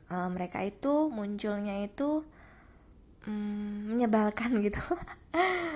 uh, 0.09 0.29
mereka 0.29 0.61
itu 0.65 1.07
munculnya 1.07 1.85
itu 1.85 2.25
hmm, 3.25 3.93
menyebalkan 3.93 4.57
gitu. 4.65 4.81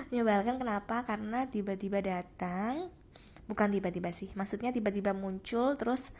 Menyebalkan 0.09 0.57
kenapa? 0.61 1.03
Karena 1.05 1.45
tiba-tiba 1.49 2.01
datang 2.01 2.89
bukan 3.49 3.73
tiba-tiba 3.73 4.13
sih 4.13 4.29
maksudnya 4.37 4.69
tiba-tiba 4.69 5.09
muncul 5.17 5.73
terus 5.73 6.13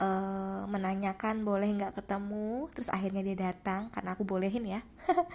uh, 0.00 0.64
menanyakan 0.64 1.44
boleh 1.44 1.68
nggak 1.76 2.00
ketemu 2.00 2.72
terus 2.72 2.88
akhirnya 2.88 3.20
dia 3.20 3.52
datang 3.52 3.92
karena 3.92 4.16
aku 4.16 4.24
bolehin 4.24 4.64
ya. 4.64 4.80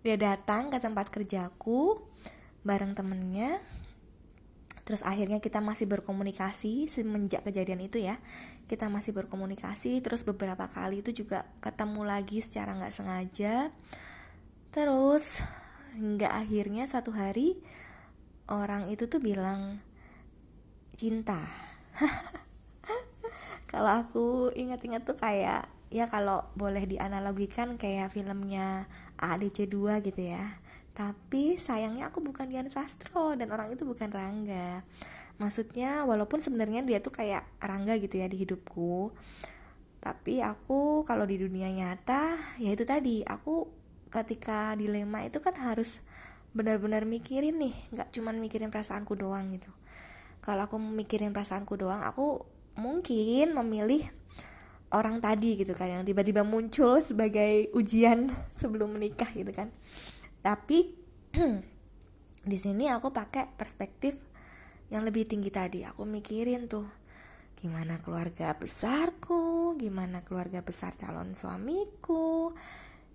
Dia 0.00 0.16
datang 0.16 0.72
ke 0.72 0.80
tempat 0.80 1.12
kerjaku 1.12 2.00
bareng 2.64 2.96
temennya 2.96 3.60
terus 4.88 5.04
akhirnya 5.04 5.44
kita 5.44 5.60
masih 5.60 5.84
berkomunikasi 5.92 6.88
semenjak 6.88 7.44
kejadian 7.44 7.84
itu 7.84 8.00
ya. 8.00 8.16
Kita 8.64 8.88
masih 8.88 9.12
berkomunikasi 9.12 10.00
terus 10.00 10.24
beberapa 10.24 10.64
kali 10.72 11.04
itu 11.04 11.12
juga 11.12 11.44
ketemu 11.60 12.08
lagi 12.08 12.40
secara 12.40 12.72
nggak 12.80 12.96
sengaja 12.96 13.68
terus 14.70 15.42
hingga 15.98 16.30
akhirnya 16.30 16.86
satu 16.86 17.10
hari 17.10 17.58
orang 18.50 18.90
itu 18.90 19.06
tuh 19.06 19.22
bilang 19.22 19.82
cinta. 20.94 21.46
Kalau 23.70 23.90
aku 24.02 24.26
ingat-ingat 24.54 25.06
tuh 25.06 25.14
kayak 25.14 25.70
ya 25.90 26.06
kalau 26.06 26.46
boleh 26.58 26.86
dianalogikan 26.86 27.78
kayak 27.78 28.10
filmnya 28.14 28.90
ADC 29.18 29.70
2 29.70 30.02
gitu 30.02 30.22
ya. 30.34 30.58
Tapi 30.90 31.54
sayangnya 31.54 32.10
aku 32.10 32.18
bukan 32.18 32.50
Dian 32.50 32.66
Sastro 32.66 33.38
dan 33.38 33.54
orang 33.54 33.70
itu 33.70 33.86
bukan 33.86 34.10
Rangga. 34.10 34.82
Maksudnya 35.38 36.02
walaupun 36.02 36.42
sebenarnya 36.42 36.82
dia 36.82 36.98
tuh 36.98 37.14
kayak 37.14 37.46
Rangga 37.62 37.94
gitu 38.02 38.18
ya 38.18 38.26
di 38.26 38.42
hidupku 38.42 39.14
tapi 40.00 40.40
aku 40.40 41.04
kalau 41.04 41.28
di 41.28 41.36
dunia 41.36 41.68
nyata 41.68 42.32
ya 42.56 42.72
itu 42.72 42.88
tadi 42.88 43.20
aku 43.20 43.68
ketika 44.10 44.74
dilema 44.74 45.22
itu 45.22 45.38
kan 45.38 45.54
harus 45.54 46.02
benar-benar 46.50 47.06
mikirin 47.06 47.62
nih 47.62 47.74
nggak 47.94 48.10
cuman 48.10 48.42
mikirin 48.42 48.74
perasaanku 48.74 49.14
doang 49.14 49.54
gitu. 49.54 49.70
Kalau 50.42 50.66
aku 50.66 50.76
mikirin 50.76 51.30
perasaanku 51.30 51.78
doang 51.78 52.02
aku 52.02 52.42
mungkin 52.74 53.54
memilih 53.54 54.06
orang 54.90 55.22
tadi 55.22 55.62
gitu 55.62 55.78
kan 55.78 55.86
yang 55.86 56.02
tiba-tiba 56.02 56.42
muncul 56.42 56.98
sebagai 56.98 57.70
ujian 57.72 58.34
sebelum 58.60 58.98
menikah 58.98 59.30
gitu 59.30 59.54
kan. 59.54 59.70
Tapi 60.42 60.98
di 62.50 62.58
sini 62.58 62.90
aku 62.90 63.14
pakai 63.14 63.54
perspektif 63.54 64.18
yang 64.90 65.06
lebih 65.06 65.30
tinggi 65.30 65.54
tadi. 65.54 65.86
Aku 65.86 66.02
mikirin 66.02 66.66
tuh 66.66 67.00
gimana 67.60 68.00
keluarga 68.00 68.56
besarku 68.56 69.76
gimana 69.76 70.24
keluarga 70.24 70.64
besar 70.64 70.96
calon 70.96 71.36
suamiku 71.36 72.56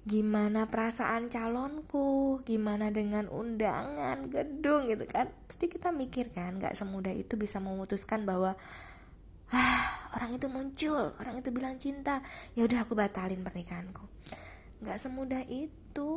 gimana 0.05 0.69
perasaan 0.69 1.33
calonku? 1.33 2.39
Gimana 2.45 2.93
dengan 2.93 3.25
undangan? 3.25 4.29
Gedung 4.29 4.85
gitu 4.85 5.09
kan? 5.09 5.33
Pasti 5.49 5.65
kita 5.65 5.89
mikir 5.89 6.29
kan 6.29 6.61
nggak 6.61 6.77
semudah 6.77 7.11
itu 7.11 7.35
bisa 7.41 7.57
memutuskan 7.57 8.23
bahwa 8.23 8.53
ah 9.49 9.85
orang 10.17 10.37
itu 10.37 10.45
muncul 10.45 11.17
orang 11.17 11.41
itu 11.41 11.49
bilang 11.49 11.81
cinta. 11.81 12.21
Ya 12.53 12.69
udah 12.69 12.85
aku 12.85 12.93
batalin 12.93 13.41
pernikahanku. 13.41 14.05
Nggak 14.85 15.01
semudah 15.01 15.41
itu. 15.49 16.13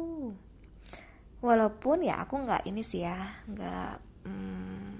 Walaupun 1.40 2.04
ya 2.04 2.21
aku 2.21 2.45
nggak 2.45 2.68
ini 2.68 2.85
sih 2.85 3.09
ya 3.09 3.16
nggak 3.49 3.95
hmm, 4.28 4.92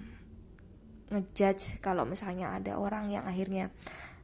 ngejudge 1.13 1.85
kalau 1.85 2.09
misalnya 2.09 2.57
ada 2.57 2.81
orang 2.81 3.13
yang 3.13 3.29
akhirnya 3.29 3.69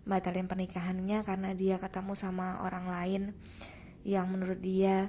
batalin 0.04 0.46
pernikahannya 0.46 1.24
karena 1.24 1.50
dia 1.56 1.80
ketemu 1.80 2.12
sama 2.12 2.60
orang 2.60 2.86
lain 2.92 3.22
yang 4.04 4.28
menurut 4.28 4.60
dia 4.60 5.08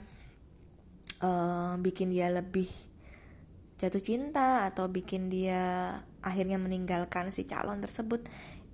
uh, 1.19 1.75
bikin 1.79 2.11
dia 2.15 2.31
lebih 2.31 2.67
jatuh 3.75 3.99
cinta 3.99 4.71
atau 4.71 4.87
bikin 4.87 5.27
dia 5.27 5.91
akhirnya 6.23 6.55
meninggalkan 6.55 7.35
si 7.35 7.43
calon 7.43 7.83
tersebut 7.83 8.23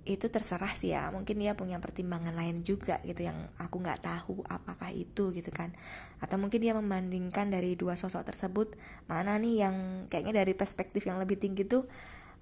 itu 0.02 0.26
terserah 0.30 0.74
sih 0.74 0.94
ya. 0.94 1.14
Mungkin 1.14 1.38
dia 1.38 1.54
punya 1.54 1.78
pertimbangan 1.78 2.34
lain 2.34 2.66
juga 2.66 2.98
gitu 3.06 3.22
yang 3.22 3.50
aku 3.58 3.78
nggak 3.82 4.02
tahu 4.02 4.42
apakah 4.50 4.90
itu 4.90 5.30
gitu 5.30 5.50
kan. 5.54 5.74
Atau 6.18 6.42
mungkin 6.42 6.58
dia 6.58 6.74
membandingkan 6.74 7.50
dari 7.54 7.78
dua 7.78 7.94
sosok 7.94 8.26
tersebut 8.26 8.74
mana 9.06 9.38
nih 9.38 9.66
yang 9.66 9.76
kayaknya 10.10 10.42
dari 10.42 10.54
perspektif 10.58 11.06
yang 11.06 11.22
lebih 11.22 11.38
tinggi 11.38 11.66
tuh 11.66 11.86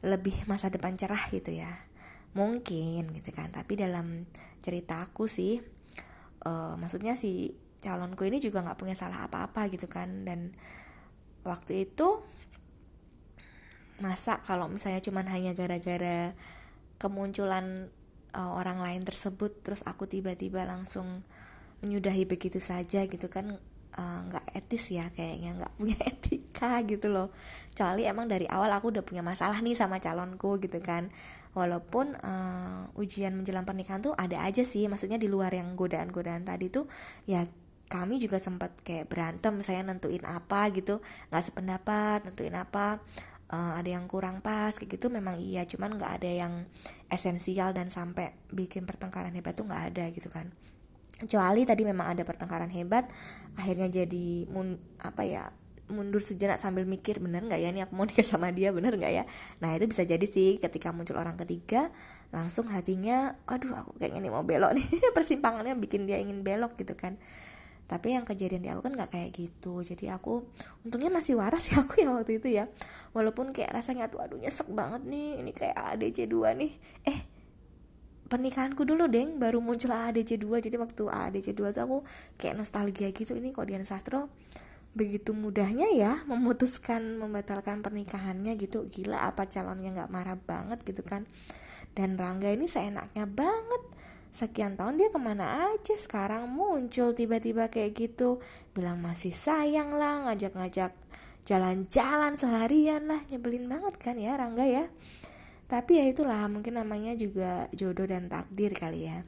lebih 0.01 0.49
masa 0.49 0.73
depan 0.73 0.97
cerah 0.97 1.21
gitu 1.29 1.53
ya. 1.53 1.69
Mungkin 2.33 3.13
gitu 3.13 3.31
kan. 3.33 3.53
Tapi 3.53 3.77
dalam 3.77 4.25
cerita 4.65 5.05
aku 5.05 5.29
sih 5.29 5.61
uh, 6.49 6.81
maksudnya 6.81 7.17
si 7.17 7.53
calonku 7.81 8.29
ini 8.29 8.39
juga 8.41 8.61
nggak 8.61 8.79
punya 8.79 8.97
salah 8.97 9.27
apa-apa 9.27 9.69
gitu 9.73 9.89
kan. 9.89 10.25
Dan 10.29 10.53
waktu 11.45 11.89
itu 11.89 12.21
masa 14.01 14.41
kalau 14.41 14.69
misalnya 14.69 15.05
cuman 15.05 15.29
hanya 15.29 15.53
gara-gara 15.53 16.33
kemunculan 16.97 17.93
uh, 18.33 18.57
orang 18.57 18.81
lain 18.81 19.03
tersebut 19.05 19.61
terus 19.61 19.85
aku 19.85 20.09
tiba-tiba 20.09 20.65
langsung 20.65 21.25
menyudahi 21.81 22.29
begitu 22.29 22.61
saja 22.61 23.09
gitu 23.09 23.33
kan 23.33 23.57
eh, 23.97 24.21
nggak 24.29 24.47
uh, 24.53 24.57
etis 24.61 24.93
ya 24.93 25.09
kayaknya 25.17 25.57
nggak 25.57 25.73
punya 25.81 25.97
etika 26.13 26.85
gitu 26.85 27.09
loh. 27.09 27.33
Kecuali 27.73 28.05
emang 28.05 28.29
dari 28.29 28.45
awal 28.45 28.69
aku 28.77 28.93
udah 28.93 29.01
punya 29.01 29.25
masalah 29.25 29.65
nih 29.65 29.73
sama 29.73 29.97
calonku 29.97 30.61
gitu 30.61 30.77
kan. 30.85 31.09
Walaupun 31.57 32.21
uh, 32.21 33.01
ujian 33.01 33.33
menjelang 33.33 33.65
pernikahan 33.65 34.05
tuh 34.05 34.13
ada 34.13 34.45
aja 34.45 34.61
sih 34.61 34.85
maksudnya 34.93 35.17
di 35.17 35.27
luar 35.27 35.57
yang 35.57 35.73
godaan-godaan 35.73 36.45
tadi 36.45 36.69
tuh 36.69 36.85
ya 37.25 37.49
kami 37.91 38.23
juga 38.23 38.39
sempat 38.39 38.71
kayak 38.87 39.11
berantem 39.11 39.59
saya 39.67 39.83
nentuin 39.83 40.23
apa 40.23 40.71
gitu. 40.71 41.03
Nggak 41.35 41.45
sependapat 41.51 42.19
nentuin 42.23 42.55
apa 42.55 43.03
uh, 43.51 43.75
ada 43.75 43.91
yang 43.91 44.07
kurang 44.07 44.39
pas 44.39 44.71
kayak 44.79 44.95
gitu 44.95 45.11
memang 45.11 45.43
iya. 45.43 45.67
Cuman 45.67 45.99
nggak 45.99 46.23
ada 46.23 46.31
yang 46.31 46.71
esensial 47.11 47.75
dan 47.75 47.91
sampai 47.91 48.39
bikin 48.55 48.87
pertengkaran 48.87 49.35
hebat 49.35 49.59
tuh 49.59 49.67
nggak 49.67 49.83
ada 49.91 50.05
gitu 50.15 50.31
kan. 50.31 50.55
Kecuali 51.19 51.67
tadi 51.67 51.83
memang 51.83 52.15
ada 52.15 52.23
pertengkaran 52.23 52.71
hebat 52.71 53.11
akhirnya 53.59 53.91
jadi 53.91 54.47
mun 54.49 54.79
apa 55.03 55.27
ya 55.27 55.51
mundur 55.91 56.23
sejenak 56.23 56.63
sambil 56.63 56.87
mikir 56.87 57.19
bener 57.19 57.43
nggak 57.43 57.59
ya 57.59 57.75
ini 57.75 57.83
aku 57.83 57.99
mau 57.99 58.07
nikah 58.07 58.23
sama 58.23 58.55
dia 58.55 58.71
bener 58.71 58.95
nggak 58.95 59.13
ya? 59.13 59.25
Nah 59.59 59.75
itu 59.75 59.91
bisa 59.91 60.07
jadi 60.07 60.23
sih 60.23 60.63
ketika 60.63 60.95
muncul 60.95 61.19
orang 61.19 61.35
ketiga 61.35 61.91
langsung 62.31 62.71
hatinya 62.71 63.35
aduh 63.51 63.75
aku 63.75 63.99
kayaknya 63.99 64.31
nih 64.31 64.33
mau 64.33 64.47
belok 64.47 64.79
nih. 64.79 64.87
Persimpangannya 65.19 65.75
bikin 65.75 66.07
dia 66.07 66.23
ingin 66.23 66.47
belok 66.47 66.79
gitu 66.79 66.95
kan 66.95 67.19
tapi 67.91 68.15
yang 68.15 68.23
kejadian 68.23 68.63
di 68.63 68.71
aku 68.71 68.87
kan 68.87 68.95
nggak 68.95 69.11
kayak 69.11 69.31
gitu. 69.35 69.83
Jadi 69.83 70.07
aku 70.07 70.47
untungnya 70.87 71.11
masih 71.11 71.35
waras 71.35 71.75
ya 71.75 71.79
aku 71.83 71.99
ya 71.99 72.15
waktu 72.15 72.39
itu 72.39 72.49
ya. 72.55 72.71
Walaupun 73.11 73.51
kayak 73.51 73.75
rasanya 73.75 74.07
tuh 74.07 74.23
aduh 74.23 74.39
nyesek 74.39 74.71
banget 74.71 75.03
nih. 75.11 75.43
Ini 75.43 75.51
kayak 75.51 75.99
ADC 75.99 76.31
2 76.31 76.55
nih. 76.55 76.73
Eh 77.11 77.19
pernikahanku 78.31 78.87
dulu 78.87 79.11
deng. 79.11 79.43
Baru 79.43 79.59
muncul 79.59 79.91
ADC 79.91 80.39
2 80.39 80.63
jadi 80.63 80.79
waktu 80.79 81.03
ADC 81.11 81.51
2 81.59 81.75
tuh 81.75 81.83
aku 81.83 81.99
kayak 82.39 82.55
nostalgia 82.63 83.11
gitu. 83.11 83.35
Ini 83.35 83.51
kok 83.51 83.67
Dian 83.67 83.83
Sastro 83.83 84.31
begitu 84.91 85.31
mudahnya 85.31 85.87
ya 85.95 86.19
memutuskan 86.27 87.19
membatalkan 87.19 87.83
pernikahannya 87.83 88.55
gitu. 88.55 88.87
Gila 88.87 89.35
apa 89.35 89.51
calonnya 89.51 89.91
nggak 89.99 90.15
marah 90.15 90.39
banget 90.39 90.79
gitu 90.87 91.03
kan. 91.03 91.27
Dan 91.99 92.15
Rangga 92.15 92.55
ini 92.55 92.71
seenaknya 92.71 93.27
banget 93.27 93.83
Sekian 94.31 94.79
tahun 94.79 94.95
dia 94.95 95.11
ke 95.11 95.19
mana 95.19 95.75
aja 95.75 95.95
sekarang 95.99 96.47
muncul 96.47 97.11
tiba-tiba 97.13 97.67
kayak 97.67 97.99
gitu. 97.99 98.39
Bilang 98.71 99.03
masih 99.03 99.35
sayang 99.35 99.99
lah 99.99 100.31
ngajak-ngajak 100.31 100.95
jalan-jalan 101.45 102.39
seharian 102.39 103.11
lah. 103.11 103.21
Nyebelin 103.27 103.67
banget 103.67 103.95
kan 103.99 104.15
ya 104.15 104.39
Rangga 104.39 104.67
ya? 104.71 104.87
Tapi 105.67 106.03
ya 106.03 106.05
itulah 106.07 106.47
mungkin 106.47 106.79
namanya 106.79 107.15
juga 107.19 107.67
jodoh 107.75 108.07
dan 108.07 108.31
takdir 108.31 108.71
kali 108.75 109.11
ya. 109.11 109.27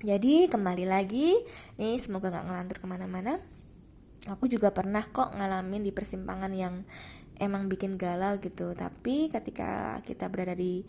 Jadi 0.00 0.48
kembali 0.48 0.88
lagi. 0.88 1.36
Nih 1.76 2.00
semoga 2.00 2.32
gak 2.32 2.48
ngelantur 2.48 2.80
ke 2.80 2.86
mana-mana. 2.88 3.36
Aku 4.28 4.48
juga 4.48 4.72
pernah 4.72 5.04
kok 5.04 5.36
ngalamin 5.36 5.84
di 5.84 5.92
persimpangan 5.92 6.52
yang 6.52 6.84
emang 7.40 7.68
bikin 7.68 7.96
galau 7.96 8.36
gitu. 8.40 8.72
Tapi 8.72 9.28
ketika 9.28 10.00
kita 10.04 10.28
berada 10.32 10.56
di 10.56 10.84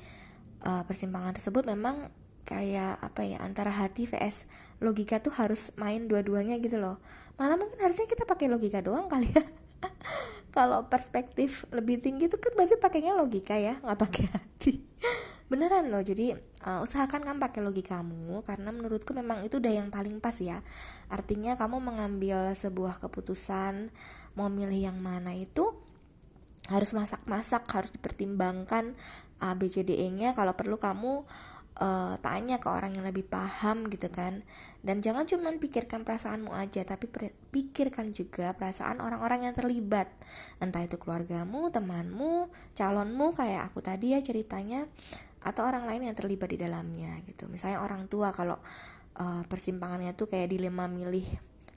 uh, 0.63 0.83
persimpangan 0.87 1.35
tersebut 1.35 1.67
memang 1.67 2.11
kayak 2.43 2.99
apa 2.99 3.21
ya 3.23 3.37
antara 3.41 3.69
hati 3.69 4.09
vs 4.09 4.49
logika 4.81 5.21
tuh 5.21 5.31
harus 5.37 5.71
main 5.77 6.09
dua-duanya 6.09 6.57
gitu 6.57 6.81
loh. 6.81 6.97
Malah 7.37 7.57
mungkin 7.57 7.77
harusnya 7.79 8.09
kita 8.09 8.25
pakai 8.25 8.49
logika 8.49 8.81
doang 8.81 9.07
kali 9.07 9.29
ya. 9.29 9.45
Kalau 10.55 10.91
perspektif 10.91 11.63
lebih 11.71 12.03
tinggi 12.03 12.27
tuh 12.27 12.41
kan 12.41 12.51
berarti 12.57 12.75
pakainya 12.75 13.15
logika 13.15 13.55
ya 13.55 13.79
nggak 13.79 13.99
pakai 13.99 14.25
hati. 14.27 14.73
Beneran 15.51 15.91
loh 15.91 15.99
jadi 15.99 16.39
uh, 16.63 16.83
usahakan 16.83 17.27
kamu 17.27 17.39
pakai 17.43 17.61
logikamu 17.63 18.39
karena 18.43 18.71
menurutku 18.71 19.11
memang 19.11 19.43
itu 19.43 19.59
udah 19.59 19.73
yang 19.73 19.89
paling 19.93 20.19
pas 20.19 20.35
ya. 20.39 20.63
Artinya 21.07 21.55
kamu 21.55 21.79
mengambil 21.79 22.51
sebuah 22.57 22.99
keputusan 23.03 23.91
mau 24.35 24.47
milih 24.47 24.91
yang 24.91 24.97
mana 24.99 25.35
itu 25.35 25.75
harus 26.71 26.95
masak-masak 26.95 27.67
harus 27.73 27.91
dipertimbangkan 27.91 28.95
A 29.41 29.57
B 29.57 29.67
C 29.67 29.81
D 29.81 29.97
E 29.97 30.07
nya 30.13 30.37
kalau 30.37 30.53
perlu 30.53 30.77
kamu 30.77 31.25
uh, 31.81 32.13
tanya 32.21 32.61
ke 32.61 32.69
orang 32.69 32.93
yang 32.93 33.03
lebih 33.09 33.25
paham 33.25 33.89
gitu 33.89 34.13
kan. 34.13 34.45
Dan 34.85 35.01
jangan 35.01 35.25
cuma 35.25 35.49
pikirkan 35.57 36.05
perasaanmu 36.05 36.53
aja 36.53 36.85
tapi 36.85 37.09
pikirkan 37.49 38.13
juga 38.13 38.53
perasaan 38.53 39.01
orang-orang 39.01 39.49
yang 39.49 39.55
terlibat. 39.57 40.13
Entah 40.61 40.85
itu 40.85 41.01
keluargamu 41.01 41.73
temanmu 41.73 42.53
calonmu 42.77 43.33
kayak 43.33 43.73
aku 43.73 43.81
tadi 43.81 44.13
ya 44.13 44.21
ceritanya 44.21 44.85
atau 45.41 45.65
orang 45.65 45.89
lain 45.89 46.05
yang 46.05 46.15
terlibat 46.15 46.53
di 46.53 46.61
dalamnya 46.61 47.17
gitu. 47.25 47.49
Misalnya 47.49 47.81
orang 47.81 48.05
tua 48.05 48.29
kalau 48.29 48.61
uh, 49.17 49.41
persimpangannya 49.49 50.13
tuh 50.13 50.29
kayak 50.29 50.53
dilema 50.53 50.85
milih 50.85 51.25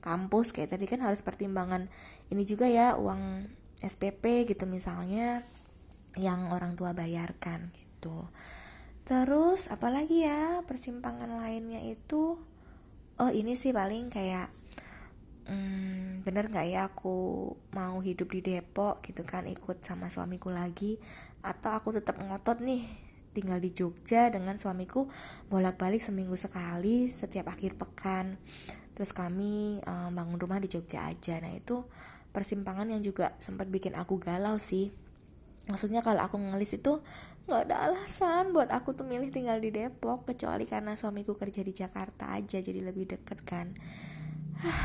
kampus 0.05 0.53
kayak 0.53 0.77
tadi 0.77 0.85
kan 0.85 1.01
harus 1.01 1.25
pertimbangan 1.25 1.89
ini 2.29 2.45
juga 2.45 2.69
ya 2.69 3.01
uang 3.01 3.49
SPP 3.81 4.45
gitu 4.45 4.69
misalnya 4.69 5.49
yang 6.21 6.53
orang 6.53 6.77
tua 6.77 6.93
bayarkan 6.93 7.73
gitu 7.73 8.29
Terus 9.05 9.69
apalagi 9.69 10.25
ya 10.25 10.65
persimpangan 10.65 11.29
lainnya 11.29 11.81
itu? 11.85 12.41
Oh 13.21 13.31
ini 13.31 13.55
sih 13.55 13.71
paling 13.71 14.11
kayak 14.11 14.51
hmm, 15.47 16.27
Bener 16.27 16.51
gak 16.51 16.67
ya 16.67 16.91
aku 16.91 17.53
mau 17.71 18.03
hidup 18.03 18.35
di 18.35 18.43
Depok 18.43 19.07
gitu 19.07 19.23
kan 19.23 19.47
Ikut 19.47 19.87
sama 19.87 20.11
suamiku 20.11 20.51
lagi 20.51 20.99
Atau 21.47 21.71
aku 21.71 21.95
tetap 21.95 22.19
ngotot 22.19 22.59
nih 22.59 22.83
tinggal 23.35 23.59
di 23.59 23.75
Jogja 23.75 24.31
dengan 24.31 24.57
suamiku 24.57 25.11
bolak-balik 25.51 26.01
seminggu 26.01 26.39
sekali 26.39 27.11
setiap 27.11 27.51
akhir 27.51 27.75
pekan. 27.75 28.39
Terus 28.95 29.11
kami 29.11 29.83
uh, 29.83 30.09
bangun 30.15 30.39
rumah 30.39 30.63
di 30.63 30.71
Jogja 30.71 31.11
aja. 31.11 31.43
Nah 31.43 31.51
itu 31.51 31.83
persimpangan 32.31 32.87
yang 32.87 33.03
juga 33.03 33.35
sempat 33.43 33.67
bikin 33.67 33.99
aku 33.99 34.23
galau 34.23 34.57
sih. 34.63 34.95
Maksudnya 35.67 36.07
kalau 36.07 36.23
aku 36.23 36.39
ngelis 36.39 36.79
itu 36.79 37.03
nggak 37.45 37.61
ada 37.69 37.77
alasan 37.93 38.57
buat 38.57 38.73
aku 38.73 38.97
tuh 38.97 39.05
milih 39.05 39.29
tinggal 39.29 39.61
di 39.61 39.69
Depok 39.69 40.25
kecuali 40.25 40.65
karena 40.65 40.97
suamiku 40.97 41.37
kerja 41.37 41.61
di 41.61 41.77
Jakarta 41.77 42.33
aja 42.33 42.57
jadi 42.65 42.81
lebih 42.81 43.05
deket 43.05 43.45
kan. 43.45 43.77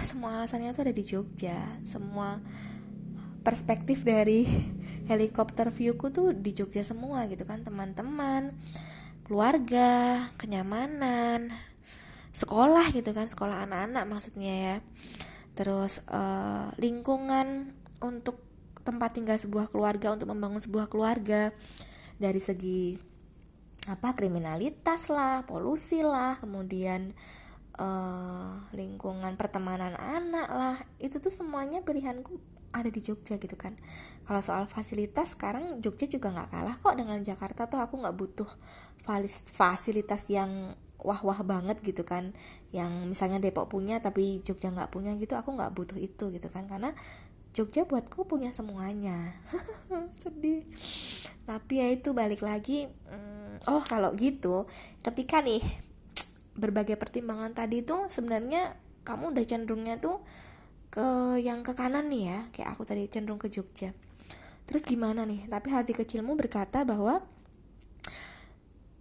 Semua 0.04 0.44
alasannya 0.44 0.76
tuh 0.76 0.84
ada 0.90 0.96
di 0.96 1.06
Jogja. 1.08 1.80
Semua 1.88 2.36
perspektif 3.48 4.04
dari 4.04 4.44
helikopter 5.12 5.72
viewku 5.72 6.12
tuh 6.12 6.36
di 6.36 6.52
Jogja 6.52 6.84
semua 6.84 7.32
gitu 7.32 7.48
kan. 7.48 7.64
Teman-teman 7.64 8.52
keluarga 9.24 10.20
kenyamanan 10.36 11.54
sekolah 12.36 12.92
gitu 12.92 13.12
kan 13.16 13.32
sekolah 13.32 13.64
anak-anak 13.72 14.04
maksudnya 14.04 14.54
ya. 14.54 14.76
Terus 15.56 16.04
uh, 16.12 16.76
lingkungan 16.76 17.72
untuk 18.04 18.44
tempat 18.84 19.16
tinggal 19.16 19.40
sebuah 19.40 19.72
keluarga 19.72 20.12
untuk 20.12 20.28
membangun 20.32 20.60
sebuah 20.60 20.92
keluarga 20.92 21.56
dari 22.20 22.44
segi 22.44 22.94
apa 23.88 24.14
kriminalitas 24.14 25.10
lah 25.10 25.48
polusi 25.48 26.04
lah 26.04 26.38
kemudian 26.38 27.16
uh, 27.80 28.70
lingkungan 28.76 29.40
pertemanan 29.40 29.96
anak 29.96 30.48
lah 30.52 30.78
itu 31.00 31.18
tuh 31.18 31.32
semuanya 31.32 31.82
pilihanku 31.82 32.38
ada 32.70 32.90
di 32.90 33.02
Jogja 33.02 33.42
gitu 33.42 33.58
kan. 33.58 33.74
Kalau 34.26 34.42
soal 34.46 34.70
fasilitas 34.70 35.34
sekarang 35.34 35.82
Jogja 35.82 36.06
juga 36.06 36.30
nggak 36.30 36.50
kalah 36.54 36.76
kok 36.78 36.96
dengan 36.98 37.20
Jakarta 37.26 37.66
tuh 37.66 37.82
aku 37.82 37.98
nggak 37.98 38.14
butuh 38.14 38.50
fasilitas 39.50 40.30
yang 40.30 40.78
wah-wah 41.02 41.42
banget 41.42 41.82
gitu 41.82 42.06
kan. 42.06 42.38
Yang 42.70 43.10
misalnya 43.10 43.42
Depok 43.42 43.72
punya 43.74 43.98
tapi 44.04 44.46
Jogja 44.46 44.70
nggak 44.70 44.94
punya 44.94 45.18
gitu 45.18 45.34
aku 45.34 45.58
nggak 45.58 45.74
butuh 45.74 45.98
itu 45.98 46.30
gitu 46.30 46.48
kan. 46.54 46.70
Karena 46.70 46.94
Jogja 47.60 47.84
buatku 47.84 48.24
punya 48.24 48.56
semuanya. 48.56 49.36
Sedih. 50.24 50.64
Tapi 51.44 51.84
ya 51.84 51.92
itu 51.92 52.16
balik 52.16 52.40
lagi 52.40 52.88
hmm, 52.88 53.68
oh 53.68 53.84
kalau 53.84 54.16
gitu 54.16 54.64
ketika 55.04 55.44
nih 55.44 55.60
berbagai 56.56 56.96
pertimbangan 56.96 57.52
tadi 57.52 57.84
tuh 57.84 58.08
sebenarnya 58.08 58.80
kamu 59.04 59.36
udah 59.36 59.44
cenderungnya 59.44 60.00
tuh 60.00 60.24
ke 60.88 61.36
yang 61.44 61.60
ke 61.60 61.76
kanan 61.76 62.08
nih 62.08 62.32
ya 62.32 62.40
kayak 62.56 62.80
aku 62.80 62.88
tadi 62.88 63.12
cenderung 63.12 63.44
ke 63.44 63.52
Jogja. 63.52 63.92
Terus 64.64 64.88
gimana 64.88 65.28
nih? 65.28 65.52
Tapi 65.52 65.68
hati 65.76 65.92
kecilmu 65.92 66.40
berkata 66.40 66.88
bahwa 66.88 67.20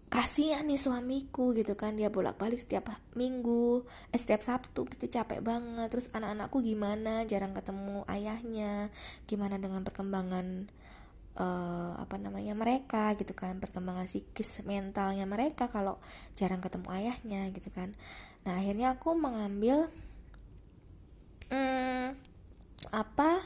kasihan 0.09 0.65
nih 0.65 0.81
suamiku 0.81 1.53
gitu 1.55 1.77
kan. 1.77 1.95
Dia 1.95 2.09
bolak-balik 2.09 2.61
setiap 2.61 2.93
minggu 3.15 3.85
eh, 4.13 4.19
setiap 4.21 4.41
Sabtu 4.45 4.89
pasti 4.89 5.09
capek 5.09 5.41
banget. 5.45 5.89
Terus 5.93 6.09
anak-anakku 6.13 6.65
gimana? 6.65 7.25
Jarang 7.29 7.53
ketemu 7.53 8.05
ayahnya. 8.09 8.89
Gimana 9.29 9.61
dengan 9.61 9.85
perkembangan 9.85 10.69
uh, 11.39 11.93
apa 12.01 12.17
namanya 12.19 12.53
mereka 12.59 13.15
gitu 13.15 13.33
kan. 13.33 13.63
Perkembangan 13.63 14.11
psikis 14.11 14.67
mentalnya 14.67 15.25
mereka 15.25 15.71
kalau 15.71 16.01
jarang 16.35 16.61
ketemu 16.61 16.89
ayahnya 16.93 17.49
gitu 17.55 17.71
kan. 17.71 17.95
Nah 18.43 18.59
akhirnya 18.59 18.99
aku 18.99 19.15
mengambil 19.15 19.89
hmm, 21.53 22.17
apa 22.93 23.45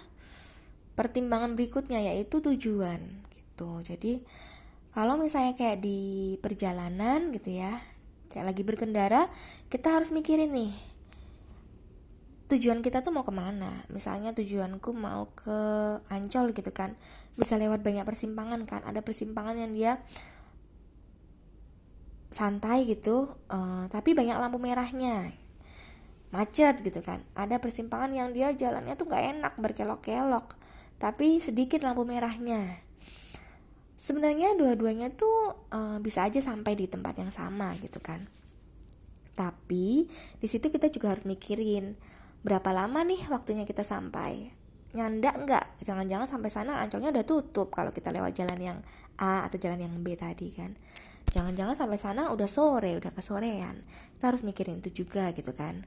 pertimbangan 0.93 1.57
berikutnya 1.57 2.01
yaitu 2.01 2.41
tujuan 2.41 3.27
gitu. 3.33 3.81
Jadi 3.85 4.23
kalau 4.93 5.17
misalnya 5.17 5.57
kayak 5.57 5.81
di 5.81 6.37
perjalanan 6.41 7.33
gitu 7.33 7.57
ya 7.57 7.73
kayak 8.29 8.53
lagi 8.53 8.63
berkendara 8.65 9.29
kita 9.73 9.93
harus 9.93 10.13
mikirin 10.13 10.53
nih 10.53 10.73
tujuan 12.53 12.85
kita 12.85 13.01
tuh 13.01 13.17
mau 13.17 13.25
ke 13.25 13.33
mana? 13.33 13.81
Misalnya 13.89 14.37
tujuanku 14.37 14.93
mau 14.93 15.33
ke 15.33 15.57
Ancol 16.13 16.53
gitu 16.53 16.69
kan 16.69 16.93
bisa 17.33 17.57
lewat 17.57 17.81
banyak 17.81 18.05
persimpangan 18.05 18.69
kan 18.69 18.85
ada 18.85 19.01
persimpangan 19.01 19.57
yang 19.57 19.73
dia 19.73 19.93
santai 22.29 22.85
gitu 22.85 23.33
uh, 23.49 23.89
tapi 23.89 24.13
banyak 24.13 24.37
lampu 24.37 24.61
merahnya 24.61 25.33
macet 26.29 26.85
gitu 26.85 27.01
kan. 27.01 27.25
Ada 27.33 27.57
persimpangan 27.57 28.13
yang 28.13 28.29
dia 28.37 28.53
jalannya 28.53 29.01
tuh 29.01 29.09
gak 29.09 29.25
enak 29.41 29.55
berkelok-kelok 29.57 30.61
tapi 31.01 31.41
sedikit 31.41 31.81
lampu 31.81 32.05
merahnya 32.05 32.69
sebenarnya 34.03 34.59
dua-duanya 34.59 35.15
tuh 35.15 35.71
uh, 35.71 36.03
bisa 36.03 36.27
aja 36.27 36.43
sampai 36.43 36.75
di 36.75 36.91
tempat 36.91 37.23
yang 37.23 37.31
sama 37.31 37.71
gitu 37.79 38.03
kan. 38.03 38.27
Tapi 39.39 40.11
di 40.43 40.47
situ 40.51 40.75
kita 40.75 40.91
juga 40.91 41.15
harus 41.15 41.23
mikirin 41.23 41.95
berapa 42.43 42.75
lama 42.75 43.07
nih 43.07 43.31
waktunya 43.31 43.63
kita 43.63 43.87
sampai? 43.87 44.51
Nyanda 44.99 45.31
nggak? 45.31 45.87
Jangan-jangan 45.87 46.27
sampai 46.27 46.51
sana 46.51 46.83
ancolnya 46.83 47.15
udah 47.15 47.23
tutup 47.23 47.71
kalau 47.71 47.95
kita 47.95 48.11
lewat 48.11 48.35
jalan 48.35 48.59
yang 48.59 48.79
A 49.23 49.47
atau 49.47 49.63
jalan 49.63 49.79
yang 49.79 49.95
B 50.03 50.19
tadi 50.19 50.51
kan. 50.51 50.75
Jangan-jangan 51.31 51.79
sampai 51.79 51.97
sana 52.03 52.35
udah 52.35 52.51
sore 52.51 52.99
udah 52.99 53.15
kesorean. 53.15 53.87
Kita 54.19 54.35
harus 54.35 54.43
mikirin 54.43 54.83
itu 54.83 55.07
juga 55.07 55.31
gitu 55.31 55.55
kan 55.55 55.87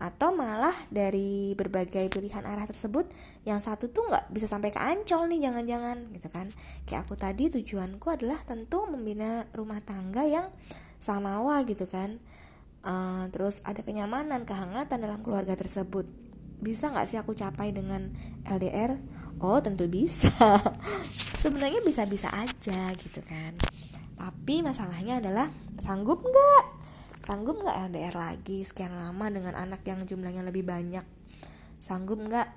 atau 0.00 0.32
malah 0.32 0.72
dari 0.88 1.52
berbagai 1.52 2.08
pilihan 2.08 2.48
arah 2.48 2.64
tersebut 2.64 3.04
yang 3.44 3.60
satu 3.60 3.92
tuh 3.92 4.08
nggak 4.08 4.32
bisa 4.32 4.48
sampai 4.48 4.72
ke 4.72 4.80
Ancol 4.80 5.28
nih 5.28 5.44
jangan-jangan 5.44 6.08
gitu 6.16 6.28
kan. 6.32 6.48
Kayak 6.88 7.04
aku 7.04 7.14
tadi 7.20 7.52
tujuanku 7.52 8.08
adalah 8.08 8.40
tentu 8.40 8.88
membina 8.88 9.44
rumah 9.52 9.84
tangga 9.84 10.24
yang 10.24 10.48
samawa 10.96 11.60
gitu 11.68 11.84
kan. 11.84 12.16
Uh, 12.80 13.28
terus 13.28 13.60
ada 13.68 13.84
kenyamanan 13.84 14.48
kehangatan 14.48 15.04
dalam 15.04 15.20
keluarga 15.20 15.52
tersebut. 15.52 16.08
Bisa 16.64 16.88
nggak 16.88 17.04
sih 17.04 17.20
aku 17.20 17.36
capai 17.36 17.76
dengan 17.76 18.16
LDR 18.48 18.96
oh 19.44 19.60
tentu 19.60 19.84
bisa. 19.84 20.32
Sebenarnya 21.44 21.84
bisa-bisa 21.84 22.32
aja 22.32 22.88
gitu 22.96 23.20
kan. 23.20 23.52
Tapi 24.16 24.64
masalahnya 24.64 25.20
adalah 25.20 25.52
sanggup 25.76 26.24
nggak 26.24 26.79
sanggup 27.30 27.62
nggak 27.62 27.94
LDR 27.94 28.16
lagi? 28.18 28.66
Sekian 28.66 28.98
lama 28.98 29.30
dengan 29.30 29.54
anak 29.54 29.86
yang 29.86 30.02
jumlahnya 30.02 30.42
lebih 30.42 30.66
banyak. 30.66 31.06
Sanggup 31.78 32.18
nggak 32.18 32.50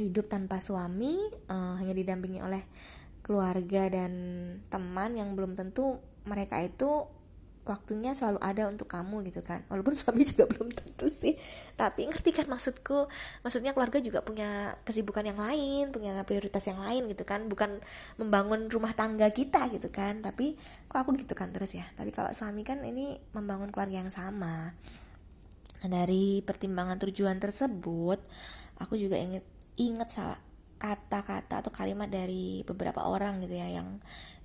hidup 0.00 0.32
tanpa 0.32 0.64
suami 0.64 1.20
uh, 1.52 1.76
hanya 1.76 1.92
didampingi 1.92 2.40
oleh 2.40 2.64
keluarga 3.20 3.92
dan 3.92 4.12
teman 4.72 5.20
yang 5.20 5.36
belum 5.36 5.52
tentu 5.52 6.00
mereka 6.24 6.64
itu 6.64 7.04
waktunya 7.64 8.12
selalu 8.12 8.40
ada 8.40 8.68
untuk 8.68 8.88
kamu 8.88 9.24
gitu 9.28 9.40
kan. 9.40 9.64
Walaupun 9.72 9.96
suami 10.00 10.24
juga 10.24 10.48
belum 10.48 10.70
tentu 10.72 11.08
sih. 11.08 11.36
Tapi 11.76 12.08
ngerti 12.08 12.30
kan 12.32 12.46
maksudku? 12.48 13.08
Maksudnya 13.44 13.72
keluarga 13.72 13.98
juga 14.00 14.20
punya 14.20 14.78
kesibukan 14.84 15.24
yang 15.24 15.40
lain 15.40 15.90
punya 15.90 16.16
prioritas 16.28 16.64
yang 16.68 16.80
lain 16.80 17.08
gitu 17.10 17.24
kan. 17.24 17.48
Bukan 17.48 17.80
membangun 18.20 18.68
rumah 18.68 18.92
tangga 18.92 19.28
kita 19.32 19.68
gitu 19.72 19.88
kan. 19.88 20.20
Tapi 20.20 20.56
kok 20.88 20.98
aku 21.00 21.16
gitu 21.18 21.32
kan 21.32 21.50
terus 21.50 21.74
ya? 21.76 21.84
Tapi 21.96 22.12
kalau 22.12 22.30
suami 22.36 22.62
kan 22.62 22.80
ini 22.84 23.16
membangun 23.32 23.72
keluarga 23.72 24.04
yang 24.04 24.12
sama. 24.12 24.76
Nah, 25.84 25.88
dari 25.92 26.40
pertimbangan 26.40 26.96
tujuan 26.96 27.36
tersebut 27.36 28.16
aku 28.80 28.96
juga 28.96 29.20
inget 29.20 29.44
inget 29.76 30.08
salah 30.10 30.40
kata-kata 30.80 31.64
atau 31.64 31.72
kalimat 31.72 32.10
dari 32.10 32.60
beberapa 32.66 33.06
orang 33.06 33.40
gitu 33.40 33.56
ya 33.56 33.68
yang 33.80 34.02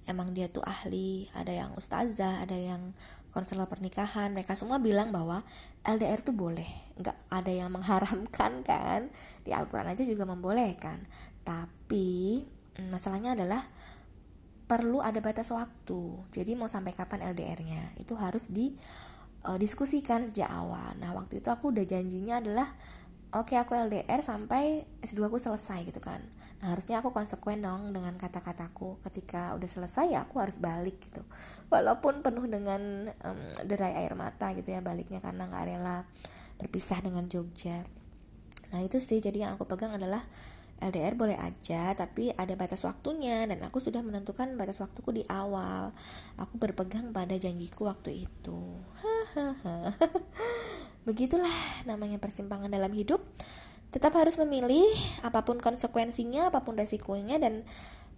emang 0.10 0.34
dia 0.34 0.50
tuh 0.50 0.66
ahli 0.66 1.30
ada 1.38 1.54
yang 1.54 1.72
ustazah 1.78 2.42
ada 2.42 2.58
yang 2.58 2.98
konselor 3.30 3.70
pernikahan 3.70 4.34
mereka 4.34 4.58
semua 4.58 4.82
bilang 4.82 5.14
bahwa 5.14 5.46
LDR 5.86 6.26
tuh 6.26 6.34
boleh 6.34 6.68
nggak 6.98 7.18
ada 7.30 7.52
yang 7.54 7.70
mengharamkan 7.70 8.62
kan? 8.70 9.14
Di 9.46 9.54
Al-Quran 9.54 9.94
aja 9.94 10.04
juga 10.04 10.26
membolehkan. 10.26 11.06
Tapi 11.46 12.42
mm, 12.78 12.90
masalahnya 12.90 13.38
adalah 13.38 13.62
perlu 14.66 15.02
ada 15.02 15.22
batas 15.22 15.50
waktu. 15.54 16.30
Jadi 16.34 16.54
mau 16.54 16.70
sampai 16.70 16.94
kapan 16.94 17.26
LDR-nya 17.34 17.98
itu 17.98 18.14
harus 18.18 18.50
didiskusikan 18.54 20.26
uh, 20.26 20.28
sejak 20.30 20.50
awal. 20.50 20.94
Nah 20.98 21.14
waktu 21.14 21.42
itu 21.42 21.50
aku 21.50 21.74
udah 21.74 21.86
janjinya 21.86 22.42
adalah 22.42 22.70
oke 23.34 23.54
okay, 23.54 23.58
aku 23.62 23.78
LDR 23.78 24.22
sampai 24.26 24.86
S2 25.06 25.30
aku 25.30 25.38
selesai 25.38 25.86
gitu 25.86 26.02
kan 26.02 26.22
nah 26.60 26.76
harusnya 26.76 27.00
aku 27.00 27.16
konsekuen 27.16 27.64
dong 27.64 27.96
dengan 27.96 28.20
kata-kataku. 28.20 29.00
Ketika 29.08 29.56
udah 29.56 29.70
selesai 29.70 30.12
ya 30.12 30.28
aku 30.28 30.44
harus 30.44 30.60
balik 30.60 31.00
gitu. 31.00 31.24
Walaupun 31.72 32.20
penuh 32.20 32.44
dengan 32.52 33.08
um, 33.24 33.42
derai 33.64 34.04
air 34.04 34.12
mata 34.20 34.52
gitu 34.52 34.76
ya 34.76 34.84
baliknya 34.84 35.24
karena 35.24 35.48
nggak 35.48 35.66
rela 35.66 36.04
berpisah 36.60 37.00
dengan 37.00 37.32
Jogja. 37.32 37.88
Nah 38.76 38.80
itu 38.84 39.00
sih. 39.00 39.24
Jadi 39.24 39.48
yang 39.48 39.56
aku 39.56 39.64
pegang 39.72 39.96
adalah 39.96 40.20
LDR 40.80 41.16
boleh 41.16 41.36
aja 41.36 41.92
tapi 41.96 42.36
ada 42.36 42.52
batas 42.60 42.84
waktunya. 42.84 43.48
Dan 43.48 43.64
aku 43.64 43.80
sudah 43.80 44.04
menentukan 44.04 44.60
batas 44.60 44.84
waktuku 44.84 45.16
di 45.16 45.24
awal. 45.32 45.96
Aku 46.36 46.60
berpegang 46.60 47.16
pada 47.16 47.40
janjiku 47.40 47.88
waktu 47.88 48.28
itu. 48.28 48.60
Begitulah 51.08 51.56
namanya 51.88 52.20
persimpangan 52.20 52.68
dalam 52.68 52.92
hidup 52.92 53.24
tetap 53.90 54.14
harus 54.14 54.38
memilih 54.38 54.86
apa 55.26 55.42
pun 55.42 55.58
konsekuensinya 55.58 56.54
apa 56.54 56.62
pun 56.62 56.78
resikonya 56.78 57.42
dan 57.42 57.66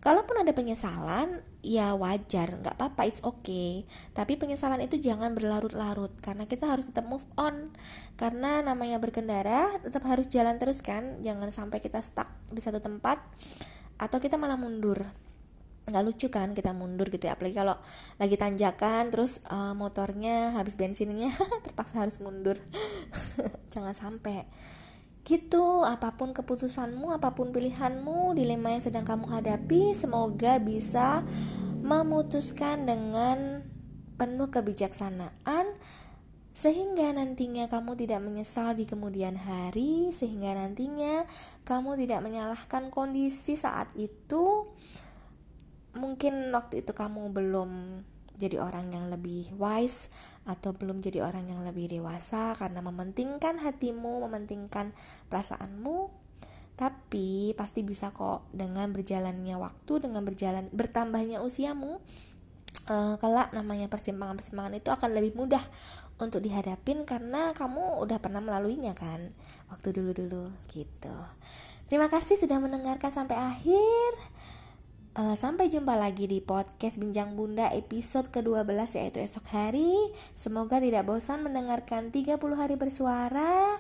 kalaupun 0.01 0.41
ada 0.41 0.51
penyesalan 0.51 1.45
ya 1.61 1.93
wajar 1.93 2.57
nggak 2.57 2.75
apa-apa 2.75 3.07
it's 3.07 3.21
okay. 3.21 3.85
Tapi 4.11 4.35
penyesalan 4.35 4.81
itu 4.81 4.97
jangan 4.97 5.37
berlarut-larut 5.37 6.11
karena 6.19 6.49
kita 6.49 6.67
harus 6.67 6.89
tetap 6.89 7.05
move 7.05 7.23
on. 7.37 7.71
Karena 8.17 8.65
namanya 8.65 8.97
berkendara 8.97 9.79
tetap 9.79 10.03
harus 10.09 10.27
jalan 10.27 10.57
terus 10.57 10.81
kan 10.81 11.21
jangan 11.21 11.53
sampai 11.53 11.79
kita 11.79 12.01
stuck 12.01 12.27
di 12.49 12.59
satu 12.59 12.81
tempat 12.81 13.21
atau 14.01 14.17
kita 14.17 14.35
malah 14.41 14.57
mundur. 14.57 15.05
Nggak 15.85 16.03
lucu 16.03 16.27
kan 16.33 16.57
kita 16.57 16.73
mundur 16.73 17.13
gitu 17.13 17.29
ya 17.29 17.37
apalagi 17.37 17.57
kalau 17.57 17.77
lagi 18.17 18.35
tanjakan 18.37 19.13
terus 19.13 19.41
uh, 19.53 19.77
motornya 19.77 20.57
habis 20.57 20.81
bensinnya 20.81 21.29
terpaksa 21.65 22.09
harus 22.09 22.17
mundur. 22.17 22.57
Jangan 23.73 23.93
sampai 23.93 24.49
Gitu, 25.21 25.85
apa 25.85 26.17
pun 26.17 26.33
keputusanmu, 26.33 27.13
apa 27.13 27.37
pun 27.37 27.53
pilihanmu, 27.53 28.33
dilema 28.33 28.73
yang 28.73 28.81
sedang 28.81 29.05
kamu 29.05 29.29
hadapi, 29.29 29.93
semoga 29.93 30.57
bisa 30.57 31.21
memutuskan 31.85 32.89
dengan 32.89 33.61
penuh 34.17 34.49
kebijaksanaan 34.49 35.77
sehingga 36.51 37.15
nantinya 37.15 37.71
kamu 37.71 37.95
tidak 37.95 38.19
menyesal 38.19 38.75
di 38.75 38.83
kemudian 38.83 39.39
hari, 39.39 40.11
sehingga 40.11 40.51
nantinya 40.51 41.23
kamu 41.63 41.95
tidak 41.95 42.19
menyalahkan 42.21 42.91
kondisi 42.91 43.55
saat 43.55 43.87
itu. 43.95 44.67
Mungkin 45.95 46.51
waktu 46.51 46.83
itu 46.83 46.91
kamu 46.91 47.31
belum 47.31 48.03
jadi 48.35 48.59
orang 48.59 48.91
yang 48.91 49.07
lebih 49.07 49.53
wise 49.55 50.11
atau 50.41 50.73
belum 50.73 51.05
jadi 51.05 51.21
orang 51.21 51.53
yang 51.53 51.61
lebih 51.61 51.87
dewasa 51.89 52.57
karena 52.57 52.81
mementingkan 52.81 53.61
hatimu, 53.61 54.25
mementingkan 54.25 54.93
perasaanmu. 55.29 56.09
Tapi 56.75 57.53
pasti 57.53 57.85
bisa 57.85 58.09
kok 58.09 58.49
dengan 58.49 58.89
berjalannya 58.89 59.53
waktu, 59.61 60.01
dengan 60.01 60.25
berjalan 60.25 60.65
bertambahnya 60.73 61.45
usiamu, 61.45 62.01
uh, 62.89 63.15
kelak 63.21 63.53
namanya 63.53 63.85
persimpangan-persimpangan 63.91 64.81
itu 64.81 64.89
akan 64.89 65.09
lebih 65.13 65.37
mudah 65.37 65.61
untuk 66.17 66.41
dihadapin 66.41 67.05
karena 67.05 67.53
kamu 67.53 68.01
udah 68.01 68.17
pernah 68.21 68.41
melaluinya 68.41 68.93
kan 68.93 69.33
waktu 69.69 69.93
dulu-dulu 69.93 70.53
gitu. 70.73 71.17
Terima 71.91 72.07
kasih 72.07 72.39
sudah 72.39 72.57
mendengarkan 72.57 73.11
sampai 73.11 73.35
akhir. 73.35 74.11
Uh, 75.11 75.35
sampai 75.35 75.67
jumpa 75.67 75.99
lagi 75.99 76.23
di 76.23 76.39
podcast 76.39 76.95
Bincang 76.95 77.35
Bunda 77.35 77.67
episode 77.75 78.31
ke-12 78.31 78.95
yaitu 78.95 79.19
esok 79.19 79.43
hari. 79.51 79.91
Semoga 80.39 80.79
tidak 80.79 81.03
bosan 81.03 81.43
mendengarkan 81.43 82.15
30 82.15 82.39
hari 82.55 82.79
bersuara. 82.79 83.75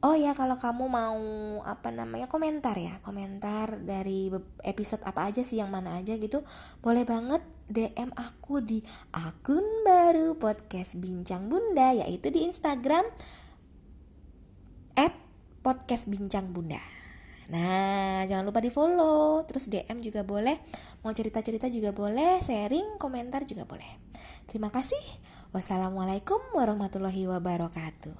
Oh 0.00 0.16
ya 0.16 0.32
kalau 0.32 0.56
kamu 0.56 0.88
mau 0.88 1.20
apa 1.68 1.92
namanya 1.92 2.32
komentar 2.32 2.80
ya 2.80 2.96
komentar 3.04 3.76
dari 3.84 4.32
episode 4.64 5.04
apa 5.04 5.28
aja 5.28 5.44
sih 5.44 5.60
yang 5.60 5.68
mana 5.68 6.00
aja 6.00 6.16
gitu 6.16 6.42
boleh 6.80 7.04
banget 7.04 7.44
DM 7.68 8.10
aku 8.16 8.64
di 8.64 8.80
akun 9.12 9.84
baru 9.84 10.40
podcast 10.40 10.96
Bincang 10.96 11.52
Bunda 11.52 11.92
yaitu 11.92 12.32
di 12.32 12.48
Instagram 12.48 13.04
at 14.96 15.12
podcast 15.60 16.08
Bincang 16.08 16.56
Bunda. 16.56 17.01
Nah, 17.52 18.24
jangan 18.24 18.48
lupa 18.48 18.64
di 18.64 18.72
follow, 18.72 19.44
terus 19.44 19.68
DM 19.68 20.00
juga 20.00 20.24
boleh, 20.24 20.56
mau 21.04 21.12
cerita-cerita 21.12 21.68
juga 21.68 21.92
boleh, 21.92 22.40
sharing, 22.40 22.96
komentar 22.96 23.44
juga 23.44 23.68
boleh. 23.68 24.00
Terima 24.48 24.72
kasih. 24.72 25.00
Wassalamualaikum 25.52 26.40
warahmatullahi 26.56 27.28
wabarakatuh. 27.28 28.16